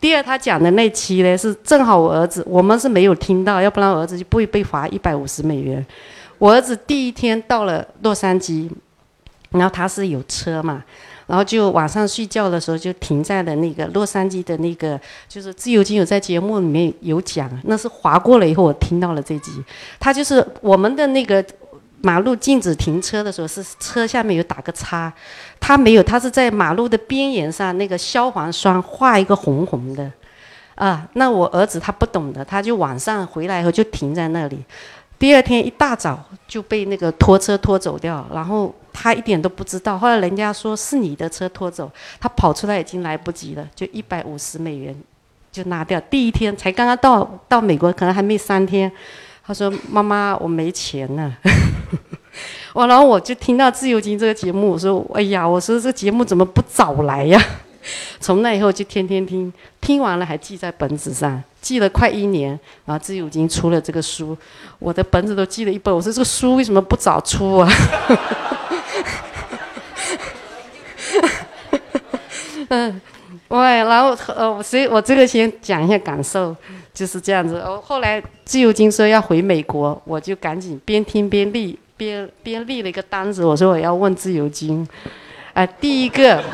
[0.00, 5.84] 第二，他讲的那期呢，是正好我儿子，我们是没有听到，要不然我儿子就不会被罚一百五十美元。
[6.38, 8.68] 我儿子第一天到了洛杉矶，
[9.50, 10.82] 然后他是有车嘛，
[11.30, 19.52] 然后就晚上睡觉的时候就停在了那个洛杉矶的那个，就是自由金有在节目里面有讲，那是划过了以后我听到了这集，
[20.00, 21.44] 他就是我们的那个
[22.00, 25.12] 马路禁止停车的时候是车下面有打个叉，
[25.60, 30.10] 他没有，他是在马路的边缘上那个消防栓画一个红红的。
[30.74, 34.64] 啊，那我儿子他不懂的，他就晚上回来以后就停在那里，
[35.18, 36.18] 第二天一大早
[36.48, 39.98] 就被那个拖车拖走掉，然后他一点都不知道。
[39.98, 44.94] 后来人家说是你的车拖走，他跑出来已经来不及了，就一百五十美元
[45.50, 46.00] 就拿掉。
[46.02, 48.90] 第一天才刚刚到到美国，可能还没三天，
[49.44, 51.36] 他说妈妈我没钱了。
[52.72, 57.42] 我然后我就听到自由金这个节目，我说哎呀，我说这节目怎么不早来呀？
[58.20, 62.50] 从那以后就天天听，听完了还记在本子上，记了快一年。
[62.84, 64.36] 然后自由金出了这个书，
[64.78, 65.92] 我的本子都记了一本。
[65.92, 67.68] 我说这个书为什么不早出啊？
[72.68, 73.00] 嗯，
[73.48, 76.54] 喂，然后呃，所以我这个先讲一下感受，
[76.94, 77.58] 就是这样子。
[77.58, 83.44] 哦，后来自由金说要回美国，我就赶紧边听边立，边边立了一个单子。
[83.44, 84.86] 我说我要问自由金，
[85.52, 86.42] 啊，第一个。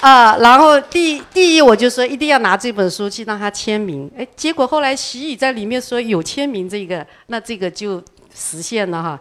[0.00, 8.00] 啊，然后第第一我就说一定要拿这本书去让他签名，哎，结果后来徐宇在里面说有签名这个，那这个就
[8.32, 9.18] 实现了哈。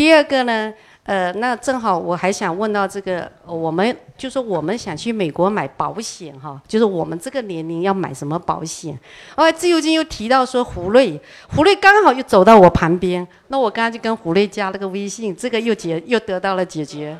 [0.00, 0.72] 第二个呢，
[1.02, 8.98] 呃，那正好我还想问到这个，我们就说我们想去美国买保险哈，就是我们这个年龄要买什么保险？
[9.36, 11.20] 哦，自由金又提到说胡瑞，
[11.54, 17.14] 胡瑞刚好又走到我旁边，那我刚刚就跟胡瑞加了个微信，这个又解又得到了解决。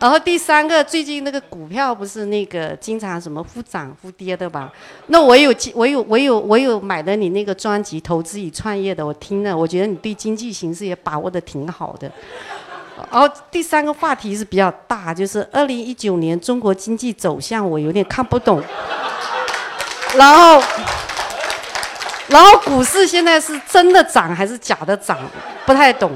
[0.00, 4.72] 然后第三个，最近那个股票不是那个经常什么忽涨忽跌的吧？
[5.08, 12.10] 那我有我有我有我有买的你那个专辑《投资与创业》的，我听了，我觉得你对经济形势也把握的挺好的。
[13.10, 18.62] 然后第三个话题是比较大，就是二零一九年中国经济走向，我有点看不懂。
[20.14, 20.62] 然后，
[22.28, 25.18] 然后股市现在是真的涨还是假的涨？
[25.66, 26.12] 不太懂。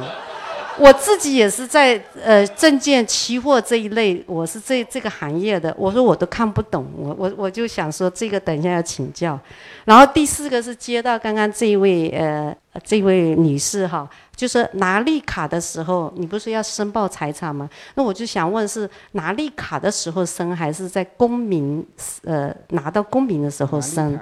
[0.78, 5.74] 我自己也是在呃证券期货这一类，我是这这个行业的。
[5.78, 9.38] 我说我都看不懂，我我我就想说这个等一下要请教。
[9.84, 12.54] 然后第四个是接到刚刚这一位呃
[12.84, 17.68] 这位女士哈，就是拿绿卡的时候，你不是要申报财产吗？
[17.94, 21.84] 那我就想问是拿绿卡的时候申，还是在公民
[22.24, 24.18] 呃拿到公民的时候申？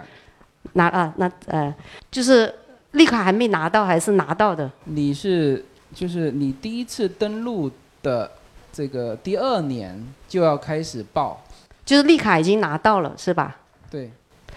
[0.74, 1.74] 拿啊那呃
[2.10, 2.54] 就是
[2.92, 4.70] 绿卡还没拿到还是拿到的？
[4.84, 5.64] 你是？
[5.94, 7.70] 就是你第一次登录
[8.02, 8.30] 的
[8.72, 11.44] 这个第二年就要开始报，
[11.84, 13.56] 就是绿卡已经拿到了是吧？
[13.90, 14.10] 对，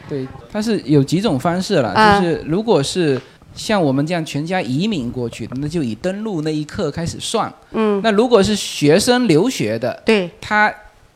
[0.07, 3.19] 对，它是有几种方式了，就是如果是
[3.55, 7.51] 像我们这样全家移民过去的，那就以登录那一刻开始算。
[7.71, 7.99] 嗯。
[8.03, 10.73] 那如果是学生留学的，对，他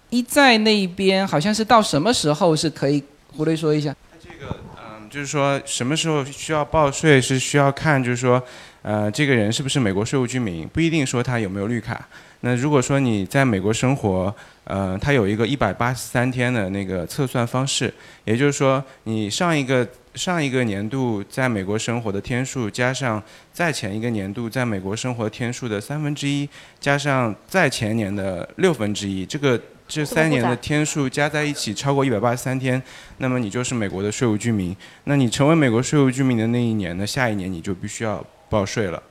[0.10, 3.04] 一在那边好像是到什么时候是可以？
[3.36, 3.96] 胡雷说一下。
[4.20, 8.42] 这个嗯，就是说什么时候需要报税是需要看，就是说。
[8.88, 12.08] 呃，这个人是不是美国税务居民，不一定说他有没有绿卡。
[12.40, 14.34] 那如果说你在美国生活，
[14.64, 19.86] 呃，他有一个一百八十三天的那个测算方式，也就是说，你上一个
[20.16, 23.22] 上一个年度在美国生活的天数，加上
[23.52, 26.48] 再前一个年度在美国生活天数的三分之一，
[26.80, 32.82] 加上再前年的六分之一，这个这三年的天数加在一起超过一百八十三天，
[33.18, 34.74] 那么你就是美国的税务居民。
[35.04, 38.26] 那你成为美国税务居民的那一年呢，下一年你就必须要。
[38.50, 39.04] 报税了，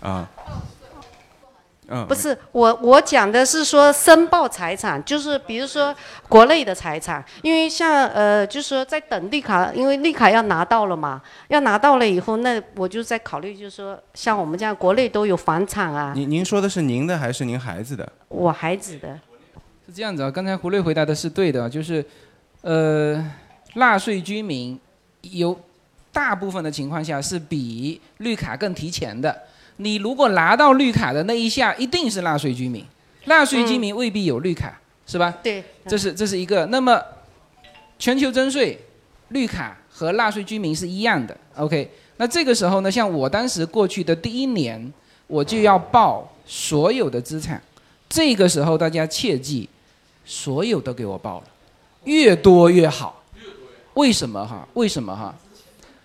[0.00, 0.28] 啊，
[1.88, 5.94] 嗯，不是我我讲的是说申报财产，就是比如说
[6.28, 16.12] 国内的财产，因为像呃，就是说在等绿卡，因为绿卡要拿到了嘛，要拿到了以后，那我就在考虑，就是说像我们这样国内都有房产啊。
[16.14, 18.10] 您您说的是您的还是您孩子的？
[18.28, 19.18] 我孩子的。
[19.86, 22.04] 是这样子啊，刚才胡瑞回答的是对的，就是
[22.60, 23.22] 呃，
[23.74, 24.78] 纳税居民
[25.22, 25.58] 有。
[26.12, 29.34] 大部分的情况下是比绿卡更提前的。
[29.78, 32.84] 你如果拿到绿卡的那一下，一定是纳税居民。
[33.24, 35.34] 纳税居民未必有绿卡，是吧？
[35.42, 35.64] 对。
[35.86, 36.66] 这是这是一个。
[36.66, 37.00] 那么，
[37.98, 38.78] 全球征税，
[39.28, 41.36] 绿卡和纳税居民是一样的。
[41.56, 41.90] OK。
[42.18, 44.92] 那这个时候呢，像我当时过去的第一年，
[45.26, 47.60] 我就要报所有的资产。
[48.08, 49.68] 这个时候大家切记，
[50.24, 51.46] 所有都给我报了，
[52.04, 53.24] 越多越好。
[53.94, 54.68] 为什么哈？
[54.74, 55.34] 为什么哈？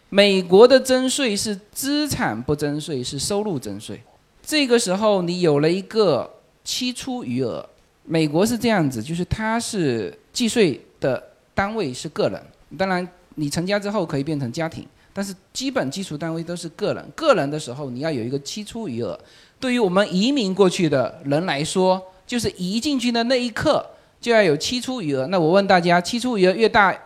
[0.10, 4.02] 美国的征税是资产不征税，是收入征税。
[4.46, 6.30] 这个时候你有了一个
[6.64, 7.68] 期初余额。
[8.10, 11.22] 美国是这样子，就是它是计税的
[11.54, 12.42] 单位是个人，
[12.78, 13.06] 当然
[13.36, 17.06] 你成家之后可以变成家庭，但是基本基础单位都是个人。
[17.14, 19.20] 个人的时候你要有一个期初余额。
[19.60, 23.86] 对于我们移民过去的人来说，就是移进去的那一刻
[24.22, 25.28] 就要有期初余额。
[25.28, 26.98] 那我问大家，期初余额越大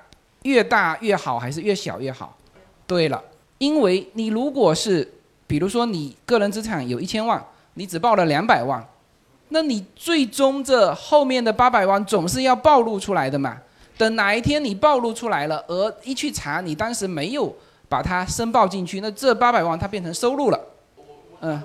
[0.43, 2.37] 越大越好，还是越小越好？
[2.91, 3.23] 对了，
[3.57, 5.09] 因为你如果是，
[5.47, 7.41] 比如说你个人资产有一千万，
[7.75, 8.85] 你只报了两百万，
[9.47, 13.57] 那你最终这后面的八百万总是要暴露出来的嘛？
[13.97, 17.55] 等哪一天你暴露出来了，而一去查你当时没有
[17.87, 20.59] 把它申报进去，那这八百万它变成收入了。
[21.39, 21.63] 嗯，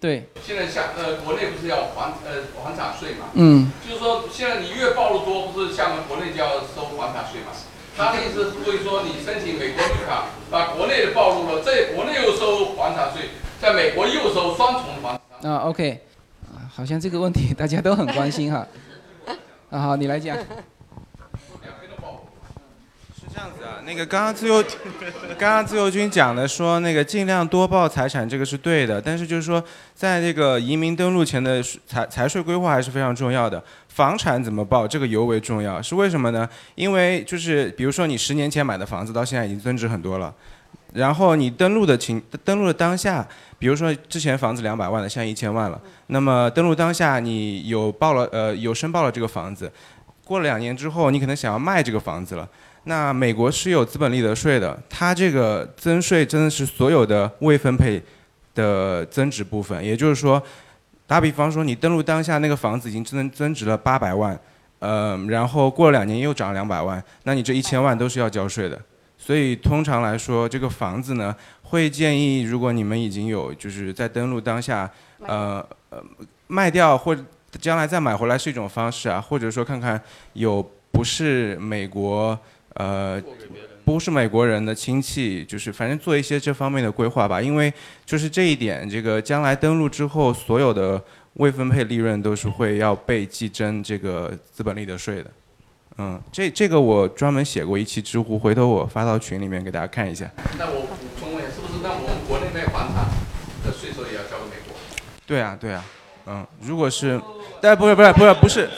[0.00, 3.26] 对，现在像呃，国内不是要房呃房产税嘛？
[3.34, 7.52] 嗯，就是说现在你越暴露多，不是像国内就要收房产税嘛？
[7.96, 13.30] 他的意思是，所以说你申请美国绿卡，把国内的暴露了，在国内又收房产税，
[13.60, 15.50] 在美国又收双重的房产。
[15.50, 16.00] 啊，OK，
[16.52, 18.66] 啊，好像这个问题大家都很关心哈。
[19.70, 20.36] 啊，好，你来讲。
[23.34, 24.62] 这样子啊，那个刚刚自由，
[25.38, 29.00] 刚刚自由军讲的说那个尽量多报财产，这个是对的。
[29.00, 29.62] 但是就是说，
[29.94, 33.62] 在这个移民登陆前的财财税规划还是非常重要的。
[33.88, 35.82] 房产怎么报，这个尤为重要。
[35.82, 36.48] 是为什么呢？
[36.74, 40.32] 因为就是比如说你十年前买的房子，到现在已经增值很多了。
[40.92, 43.26] 然后你登录的情登录的当下，
[43.58, 45.80] 比如说之前房子两百万的，现在一千万了。
[46.08, 49.70] 那么登录当下，你有报了呃有申报了这个房子，
[50.24, 52.48] 过了两年之后，你可能想要卖这个房子了。
[52.84, 58.02] 那美国是有资本利得税的，它这个增税真的是所有的未分配
[58.56, 60.42] 的增值部分，也就是说，
[61.06, 64.36] 打比方说你登录当下那个房子已经增增值了八百万，
[64.80, 68.76] 呃，然后过了两年又涨两百万，那你这一千万都是要交税的。
[69.16, 76.02] 所以通常来说，这个房子呢，会建议如果你们已经有就是在登录当下，呃呃
[76.48, 77.22] 卖掉或者
[77.60, 80.02] 将来再买回来是一种方式啊，或者说看看
[80.32, 82.36] 有不是美国。
[82.74, 83.22] 呃，
[83.84, 87.40] 不是美国人的亲戚，就是反正做一些这方面的规划吧。
[87.40, 87.72] 因为
[88.06, 91.02] 就是这一点，这个将来登陆之后，所有的
[91.34, 95.30] 未分配利润都是会要被计征这个资本利得税的。
[95.98, 100.30] 嗯，这这个我专门写过一期知乎，回头我发到群里面给大家看一下。
[100.58, 103.04] 那我补充问，是不是那我们国内卖房产
[103.62, 104.74] 的税收也要交给美国？
[105.26, 105.84] 对啊，对啊，
[106.26, 107.20] 嗯，如果是，
[107.60, 108.70] 但不是不是不是不是。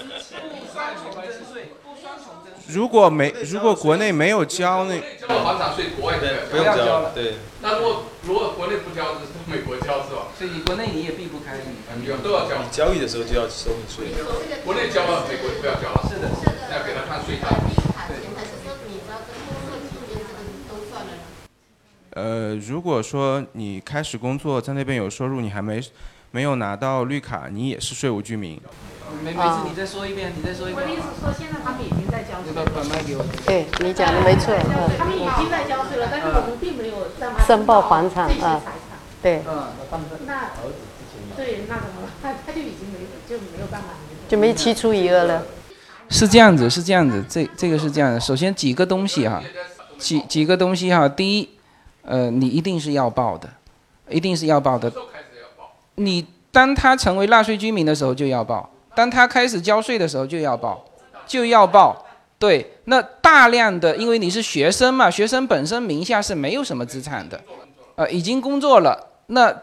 [2.68, 6.18] 如果没如果国内没有交那交了房产税，国外
[6.50, 7.12] 不用交了。
[7.14, 7.34] 对。
[7.60, 10.28] 那如果如果国内不交，是美国交是吧？
[10.38, 11.58] 所以国内你也避不开，
[12.00, 12.62] 你要都要交。
[12.62, 14.06] 你交易的时候就要收你税。
[14.64, 16.08] 国内交了，美国不要交了。
[16.08, 16.52] 是的，是的。
[16.72, 17.52] 要给他看税单。
[22.16, 25.82] 呃，如果说你开始工作在那边有收入，你还没
[26.30, 28.60] 没有拿到绿卡，你也是税务居民。
[29.22, 30.76] 没没事，你再说一遍，你再说一遍。
[30.76, 32.48] 我的意思说，现在他们已经在交税。
[32.48, 33.24] 你把把麦给我。
[33.46, 34.90] 对你讲的没错，嗯。
[34.98, 37.06] 他们已经在交税了，但是我们并没有
[37.46, 38.62] 申报房产啊。
[39.22, 39.42] 对。
[39.46, 39.68] 嗯，
[40.26, 40.50] 那
[41.36, 42.08] 对，那怎么了？
[42.22, 43.88] 他他就已经没就没有办法。
[44.28, 45.42] 就没期初余额了。
[46.08, 48.20] 是这样子，是这样子，这这个是这样的。
[48.20, 49.42] 首先几个东西哈，
[49.98, 51.08] 几几个东西哈。
[51.08, 51.48] 第一，
[52.02, 53.48] 呃，你一定是要报的，
[54.08, 54.92] 一定是要报的。
[55.96, 58.70] 你当他成为纳税居民的时候就要报。
[58.94, 60.84] 当他开始交税的时候就要报，
[61.26, 62.04] 就要报。
[62.36, 67.40] 对，那大量的，因为你是学生嘛，学生本身名下是没有什么资产的，
[67.94, 69.54] 呃，已经工作了，那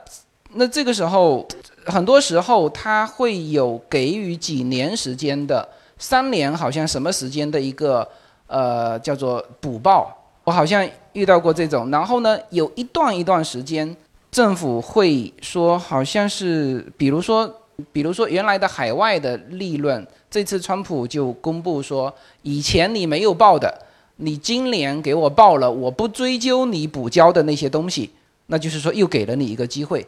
[0.54, 1.48] 那这个时候，
[1.86, 5.68] 很多时候他会有给予几年时间的，
[6.00, 8.08] 三年好像什么时间的一个
[8.48, 11.92] 呃叫做补报，我好像遇到过这种。
[11.92, 13.96] 然后呢，有一段一段时间，
[14.32, 17.58] 政府会说好像是，比如说。
[17.92, 23.86] 比如说原来的海外的利润，这次川普就公布说，以前你没有报的，
[24.18, 28.10] 你今年给我报了，我不追究你补交的那些东西，
[28.48, 30.06] 那就是说又给了你一个机会，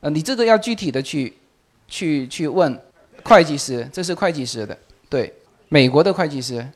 [0.00, 1.32] 呃，你这个要具体的去，
[1.88, 2.78] 去去问
[3.22, 4.76] 会计师，这是会计师的，
[5.08, 5.32] 对，
[5.68, 6.66] 美国的会计师，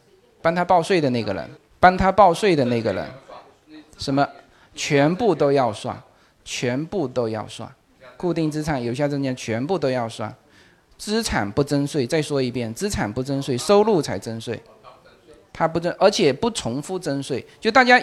[0.40, 3.06] 帮他报税的那个人，帮他报税的那个人，
[3.98, 4.26] 什么，
[4.74, 6.00] 全部都要算，
[6.44, 7.70] 全部都要算。
[8.18, 10.34] 固定资产、有效证券全部都要算，
[10.98, 12.06] 资产不征税。
[12.06, 14.60] 再说一遍，资产不征税，收入才征税。
[15.52, 17.44] 它不征，而且不重复征税。
[17.60, 17.98] 就大家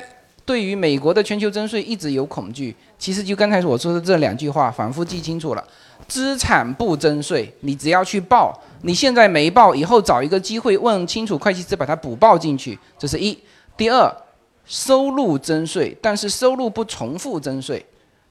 [0.45, 5.63] 对于美国的全球征税一直有恐惧，其实就刚才我说的这两句话，反复记清楚了。
[6.07, 12.77] 资产不征税，你只要去报，你现在没报，以后找一个机会问清楚会计师，把它补报进去。
[12.97, 13.37] 这是一。
[13.75, 14.09] 第二，
[14.65, 17.85] 收入征税，但是收入不重复征税。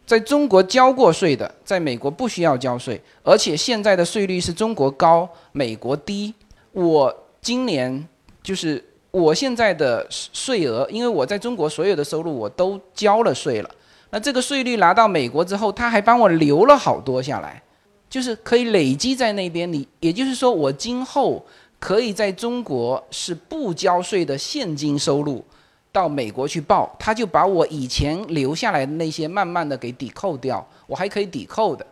[0.07, 6.35] 在中国交过税的，在美国不需要交税，而且现在的税率是中国高，美国低。
[6.73, 8.07] 我今年
[8.43, 13.71] 就是我现在的税额，因为我在中国所有的收入我都交了税了，
[14.11, 17.63] 那这个税率拿到美国之后，他还帮我留了好多下来，
[18.11, 19.73] 就是可以累积在那边。
[19.73, 21.45] 你也就是说，我今后
[21.79, 25.45] 可以在中国是不交税的现金收入，
[25.95, 31.87] 到美国去报，他就把我以前留下来的那些慢慢的给抵扣掉，我还可以抵扣的，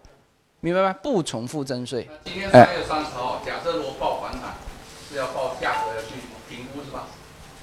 [0.59, 0.92] 明白吗？
[1.00, 2.11] 不重复征税。
[2.24, 4.55] 今天三月三十号，假设如果报房产
[5.09, 6.16] 是要报价格要去
[6.50, 7.07] 评估是吧？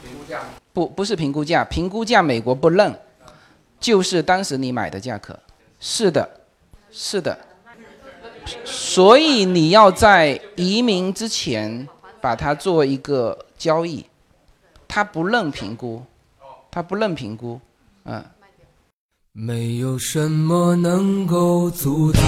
[0.01, 0.39] 评估价。
[0.71, 2.97] 不不是评估价，评估价美国不认，
[3.77, 5.37] 就是当时你买的价格。
[5.81, 6.29] 是的，
[6.89, 7.37] 是的。
[8.63, 11.85] 所以你要在移民之前
[12.21, 14.05] 把它做一个交易，
[14.87, 16.01] 他不认评估，
[16.71, 17.59] 他不认评估，
[18.03, 18.23] 嗯。
[19.31, 22.21] 没有什么能够阻挡。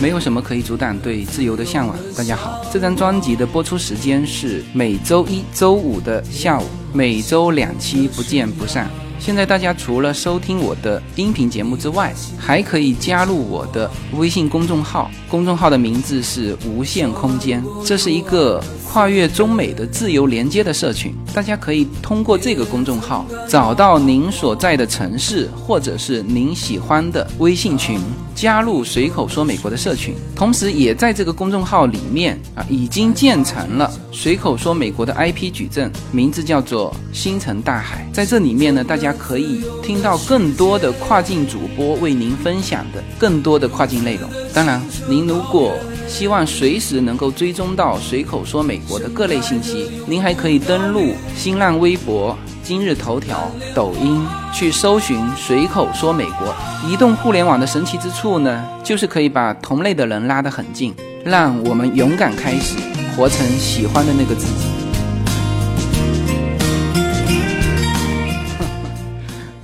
[0.00, 1.96] 没有什么可以阻挡对自由的向往。
[2.16, 8.88] 大家好，这张专辑的播出时间是每周一周五的下午，每周两期，不见不散。
[9.18, 21.14] 现在大家除了收听我的音频节目之外，还可以加入我的微信公众号，公众号的名字是无限空间，这是一个跨越中美的自由连接的社群。
[21.34, 28.00] 大家可以通过这个公众号找到您所在的城市或者是您喜欢的微信群，
[28.38, 30.14] 加入随口说美国的社群。
[30.36, 38.08] 同时，也在这个公众号里面啊，已经建成了随口说美国的 IP 矩阵，名字叫做星辰大海。
[38.12, 44.30] 在这里面呢，大家可以听到更多的跨境主播为您分享的更多的跨境内容。
[44.54, 45.74] 当然，您如果
[46.06, 56.54] 希望随时能够追踪到随口说美国的各类信息，您还可以登录新浪微博、今日头条、抖音去搜寻“随口说美国”。
[56.86, 60.94] 移动互联网的神奇之处呢，就是可以把同类的人拉得很近，
[61.24, 62.76] 让我们勇敢开始，
[63.16, 64.52] 活成喜欢的那个自己。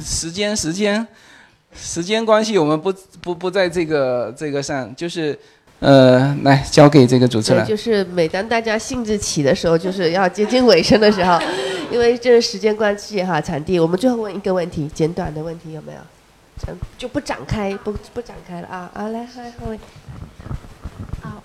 [0.02, 1.06] 时间，时间，
[1.76, 2.90] 时间关系，我们不
[3.20, 5.38] 不不在这个这个上，就是。
[5.80, 7.66] 呃，来交给这个主持人。
[7.66, 11.38] 就是每当大家兴致起的时候，就是要接近尾声的时候，
[11.90, 13.78] 因为这个时间关系哈，产地。
[13.78, 15.98] 我们最后问一个问题，简短的问题有没有？
[16.96, 19.08] 就不展开，不不展开了啊啊！
[19.08, 19.78] 来，来，后位。
[21.22, 21.42] 啊，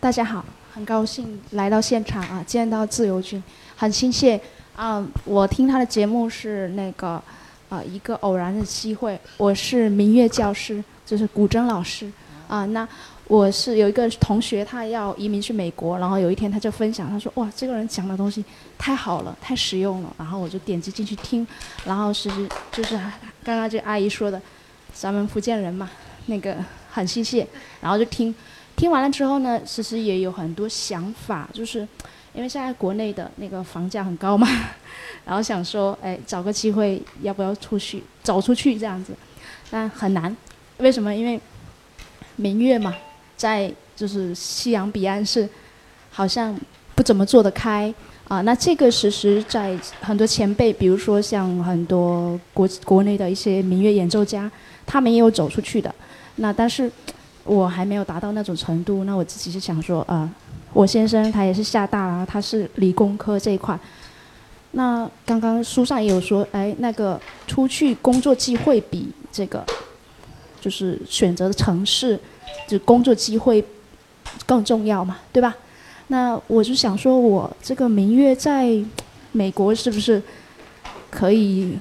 [0.00, 3.42] 大家好，很高兴来到现场啊，见到自由军，
[3.76, 4.40] 很亲切
[4.74, 5.06] 啊。
[5.24, 7.22] 我听他的节目是那个
[7.68, 12.10] 啊一个偶然的机会，我是民乐教师，就是古筝老师
[12.48, 12.86] 啊，那。
[13.28, 18.44] 我是有一个同学，他要移民去美国，然后有一天他就分享，他说：“哇，这个人讲的东西
[18.78, 21.44] 太好了，太实用了。”然后我就点击进去听，
[21.84, 22.30] 然后是
[22.70, 22.94] 就是
[23.42, 24.40] 刚刚这阿姨说的，
[24.94, 25.90] 咱们福建人嘛，
[26.26, 26.56] 那个
[26.88, 27.44] 很亲切，
[27.80, 28.32] 然后就听，
[28.76, 31.80] 听完了之后呢，其实也有很多想法，就是
[32.32, 34.46] 因为现在国内的那个房价很高嘛，
[35.24, 39.12] 然后想说，哎，找个机会要不要出去走出去这样子，
[39.68, 40.36] 但很难，
[40.76, 41.12] 为什么？
[41.12, 41.40] 因为
[42.36, 42.94] 民乐嘛。
[43.36, 45.48] 在就是西洋彼岸是，
[46.10, 46.58] 好像
[46.94, 47.92] 不怎么做得开
[48.28, 48.40] 啊。
[48.40, 54.50] 那这个其实，在很多前辈，比如说像很多国国内的一些民乐演奏家，
[54.86, 55.94] 他们也有走出去的。
[56.36, 56.90] 那但是，
[57.44, 59.04] 我还没有达到那种程度。
[59.04, 60.28] 那我自己是想说啊，
[60.72, 63.78] 我先生他也是厦大啊，他是理工科这一块。
[64.72, 69.64] 那刚刚书上也有说，哎，那个出去工作机会比这个，
[70.60, 72.18] 就是选择的城市。
[72.66, 73.64] 就工作机会
[74.44, 75.54] 更重要嘛，对吧？
[76.08, 78.76] 那我就想说，我这个明月在
[79.32, 80.22] 美国是不是
[81.10, 81.78] 可以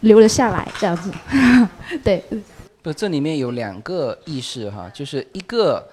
[0.00, 0.68] 留了下来？
[0.78, 1.10] 这样子，
[2.04, 2.22] 对。
[2.82, 5.88] 不，这里面有两个意识哈，就是一个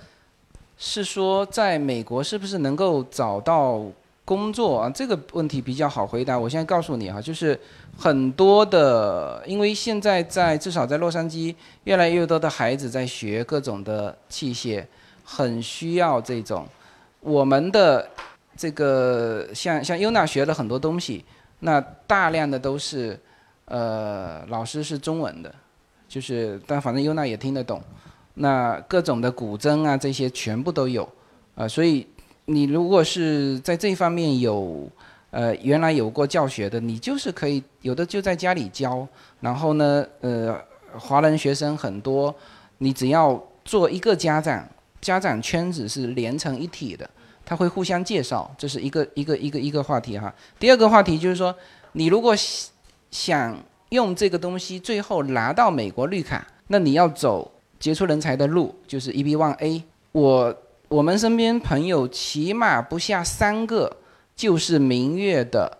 [0.78, 3.82] 是说，在美国是不是能够找到
[4.26, 4.90] 工作啊？
[4.90, 6.38] 这个问题比较好回答。
[6.38, 7.60] 我现在告诉你哈，就是
[7.98, 11.54] 很多的，因为现在在至少在洛杉矶。
[11.84, 14.86] 越来越多的孩子在学各种的器械，
[15.26, 16.66] 很需要这种。
[17.20, 18.08] 我们的
[18.56, 21.26] 这个像像优娜学了很多东西，
[21.60, 23.20] 那大量的都是，
[23.66, 25.54] 呃，老师是中文的，
[26.08, 27.82] 就是但反正优娜也听得懂。
[28.36, 31.08] 那各种的古筝啊这些全部都有，
[31.56, 32.08] 啊，所以
[32.46, 34.90] 你如果是在这方面有，
[35.32, 39.08] 呃，原来有过教学的，你就是可以有的就在家里教，
[39.40, 40.60] 然后呢，呃。
[40.96, 42.32] 华人学生很多，
[42.78, 44.64] 你只要做一个家长，
[45.02, 47.10] 家长圈子是连成一体的，
[47.44, 50.32] 他会互相介绍，这是一个一个一个一个话题哈。
[50.60, 51.56] 第二个话题就是说，
[51.94, 52.36] 你如果
[53.10, 53.58] 想
[53.90, 59.82] 用这个东西最后拿到美国绿卡，那你要走杰出人才的路，就是 EB1A。
[60.12, 60.56] 我
[60.94, 63.92] 我们身边朋友起码不下三个，
[64.36, 65.76] 就是明月的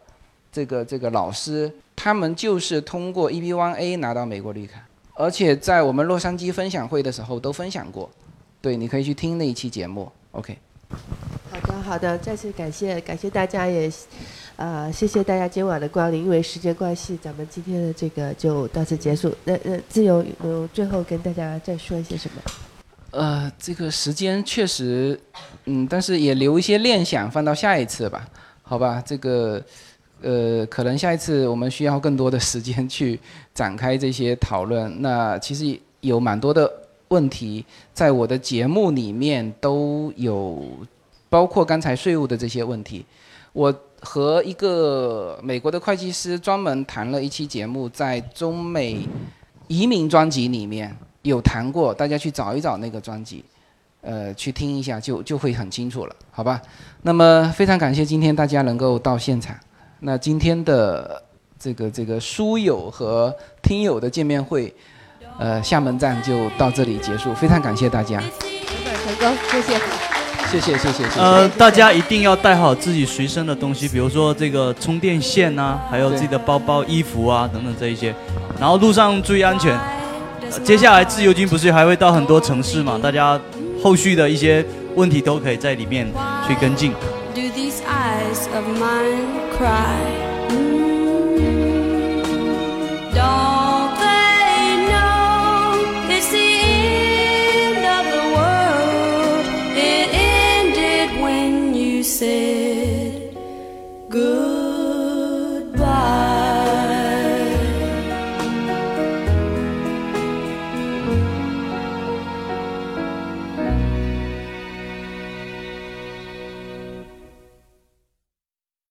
[0.52, 4.84] 这个这个老师，他们就是通过 EB1A 拿到美国绿卡。
[5.14, 8.10] 而且在我们洛杉矶分享会的时候都分享过。
[8.60, 10.12] 对，你可以去听那一期节目。
[10.32, 10.58] OK。
[11.52, 13.92] 好的，好的，再次感谢感谢大家，也
[14.56, 16.24] 呃谢谢大家今晚的光临。
[16.24, 19.32] 因为时间关系，咱们今天的这个就到此结束。
[19.44, 22.42] 那呃，自由有最后跟大家再说一些什么？
[23.14, 25.20] 呃，这个时间确实，
[25.66, 28.28] 嗯，但是也留一些念想放到下一次吧，
[28.64, 29.00] 好吧？
[29.06, 29.64] 这个，
[30.24, 33.20] 呃，可能下一次我们需要更多的时间去
[33.54, 35.00] 展开这些讨论。
[35.00, 36.68] 那其实有蛮多的
[37.10, 40.68] 问题，在我的节目里面都有，
[41.30, 43.06] 包括刚才税务的这些问题。
[43.54, 49.08] 我和一个美国的会计师专门谈了一期节目，在中美
[49.68, 50.98] 移民专辑里面。
[51.24, 53.44] 有谈过，大家去找一找那个专辑，
[54.02, 56.62] 呃，去听一下，就就会很清楚了，好吧？
[57.02, 59.56] 那么非常感谢今天大家能够到现场。
[60.02, 61.24] 那今天的
[61.58, 64.74] 这个这个书友和听友的见面会，
[65.40, 67.34] 呃，厦门站就到这里结束。
[67.34, 69.80] 非常感谢大家，成功，谢谢，
[70.52, 71.20] 谢谢谢谢谢谢。
[71.22, 78.14] 呃，大家一定要带好自己随身的东西，比如说这个充电线啊，还有自己的包包、衣服啊等等这一些，
[78.60, 79.80] 然后路上注意安全。
[80.64, 83.00] 接下来自由军不是还会到很多城市嘛？
[83.02, 83.40] 大家
[83.82, 84.64] 后续的一些
[84.96, 86.08] 问题都可以在里面
[86.48, 86.92] 去跟进。
[87.34, 89.26] Do these eyes of mine
[89.58, 90.13] cry?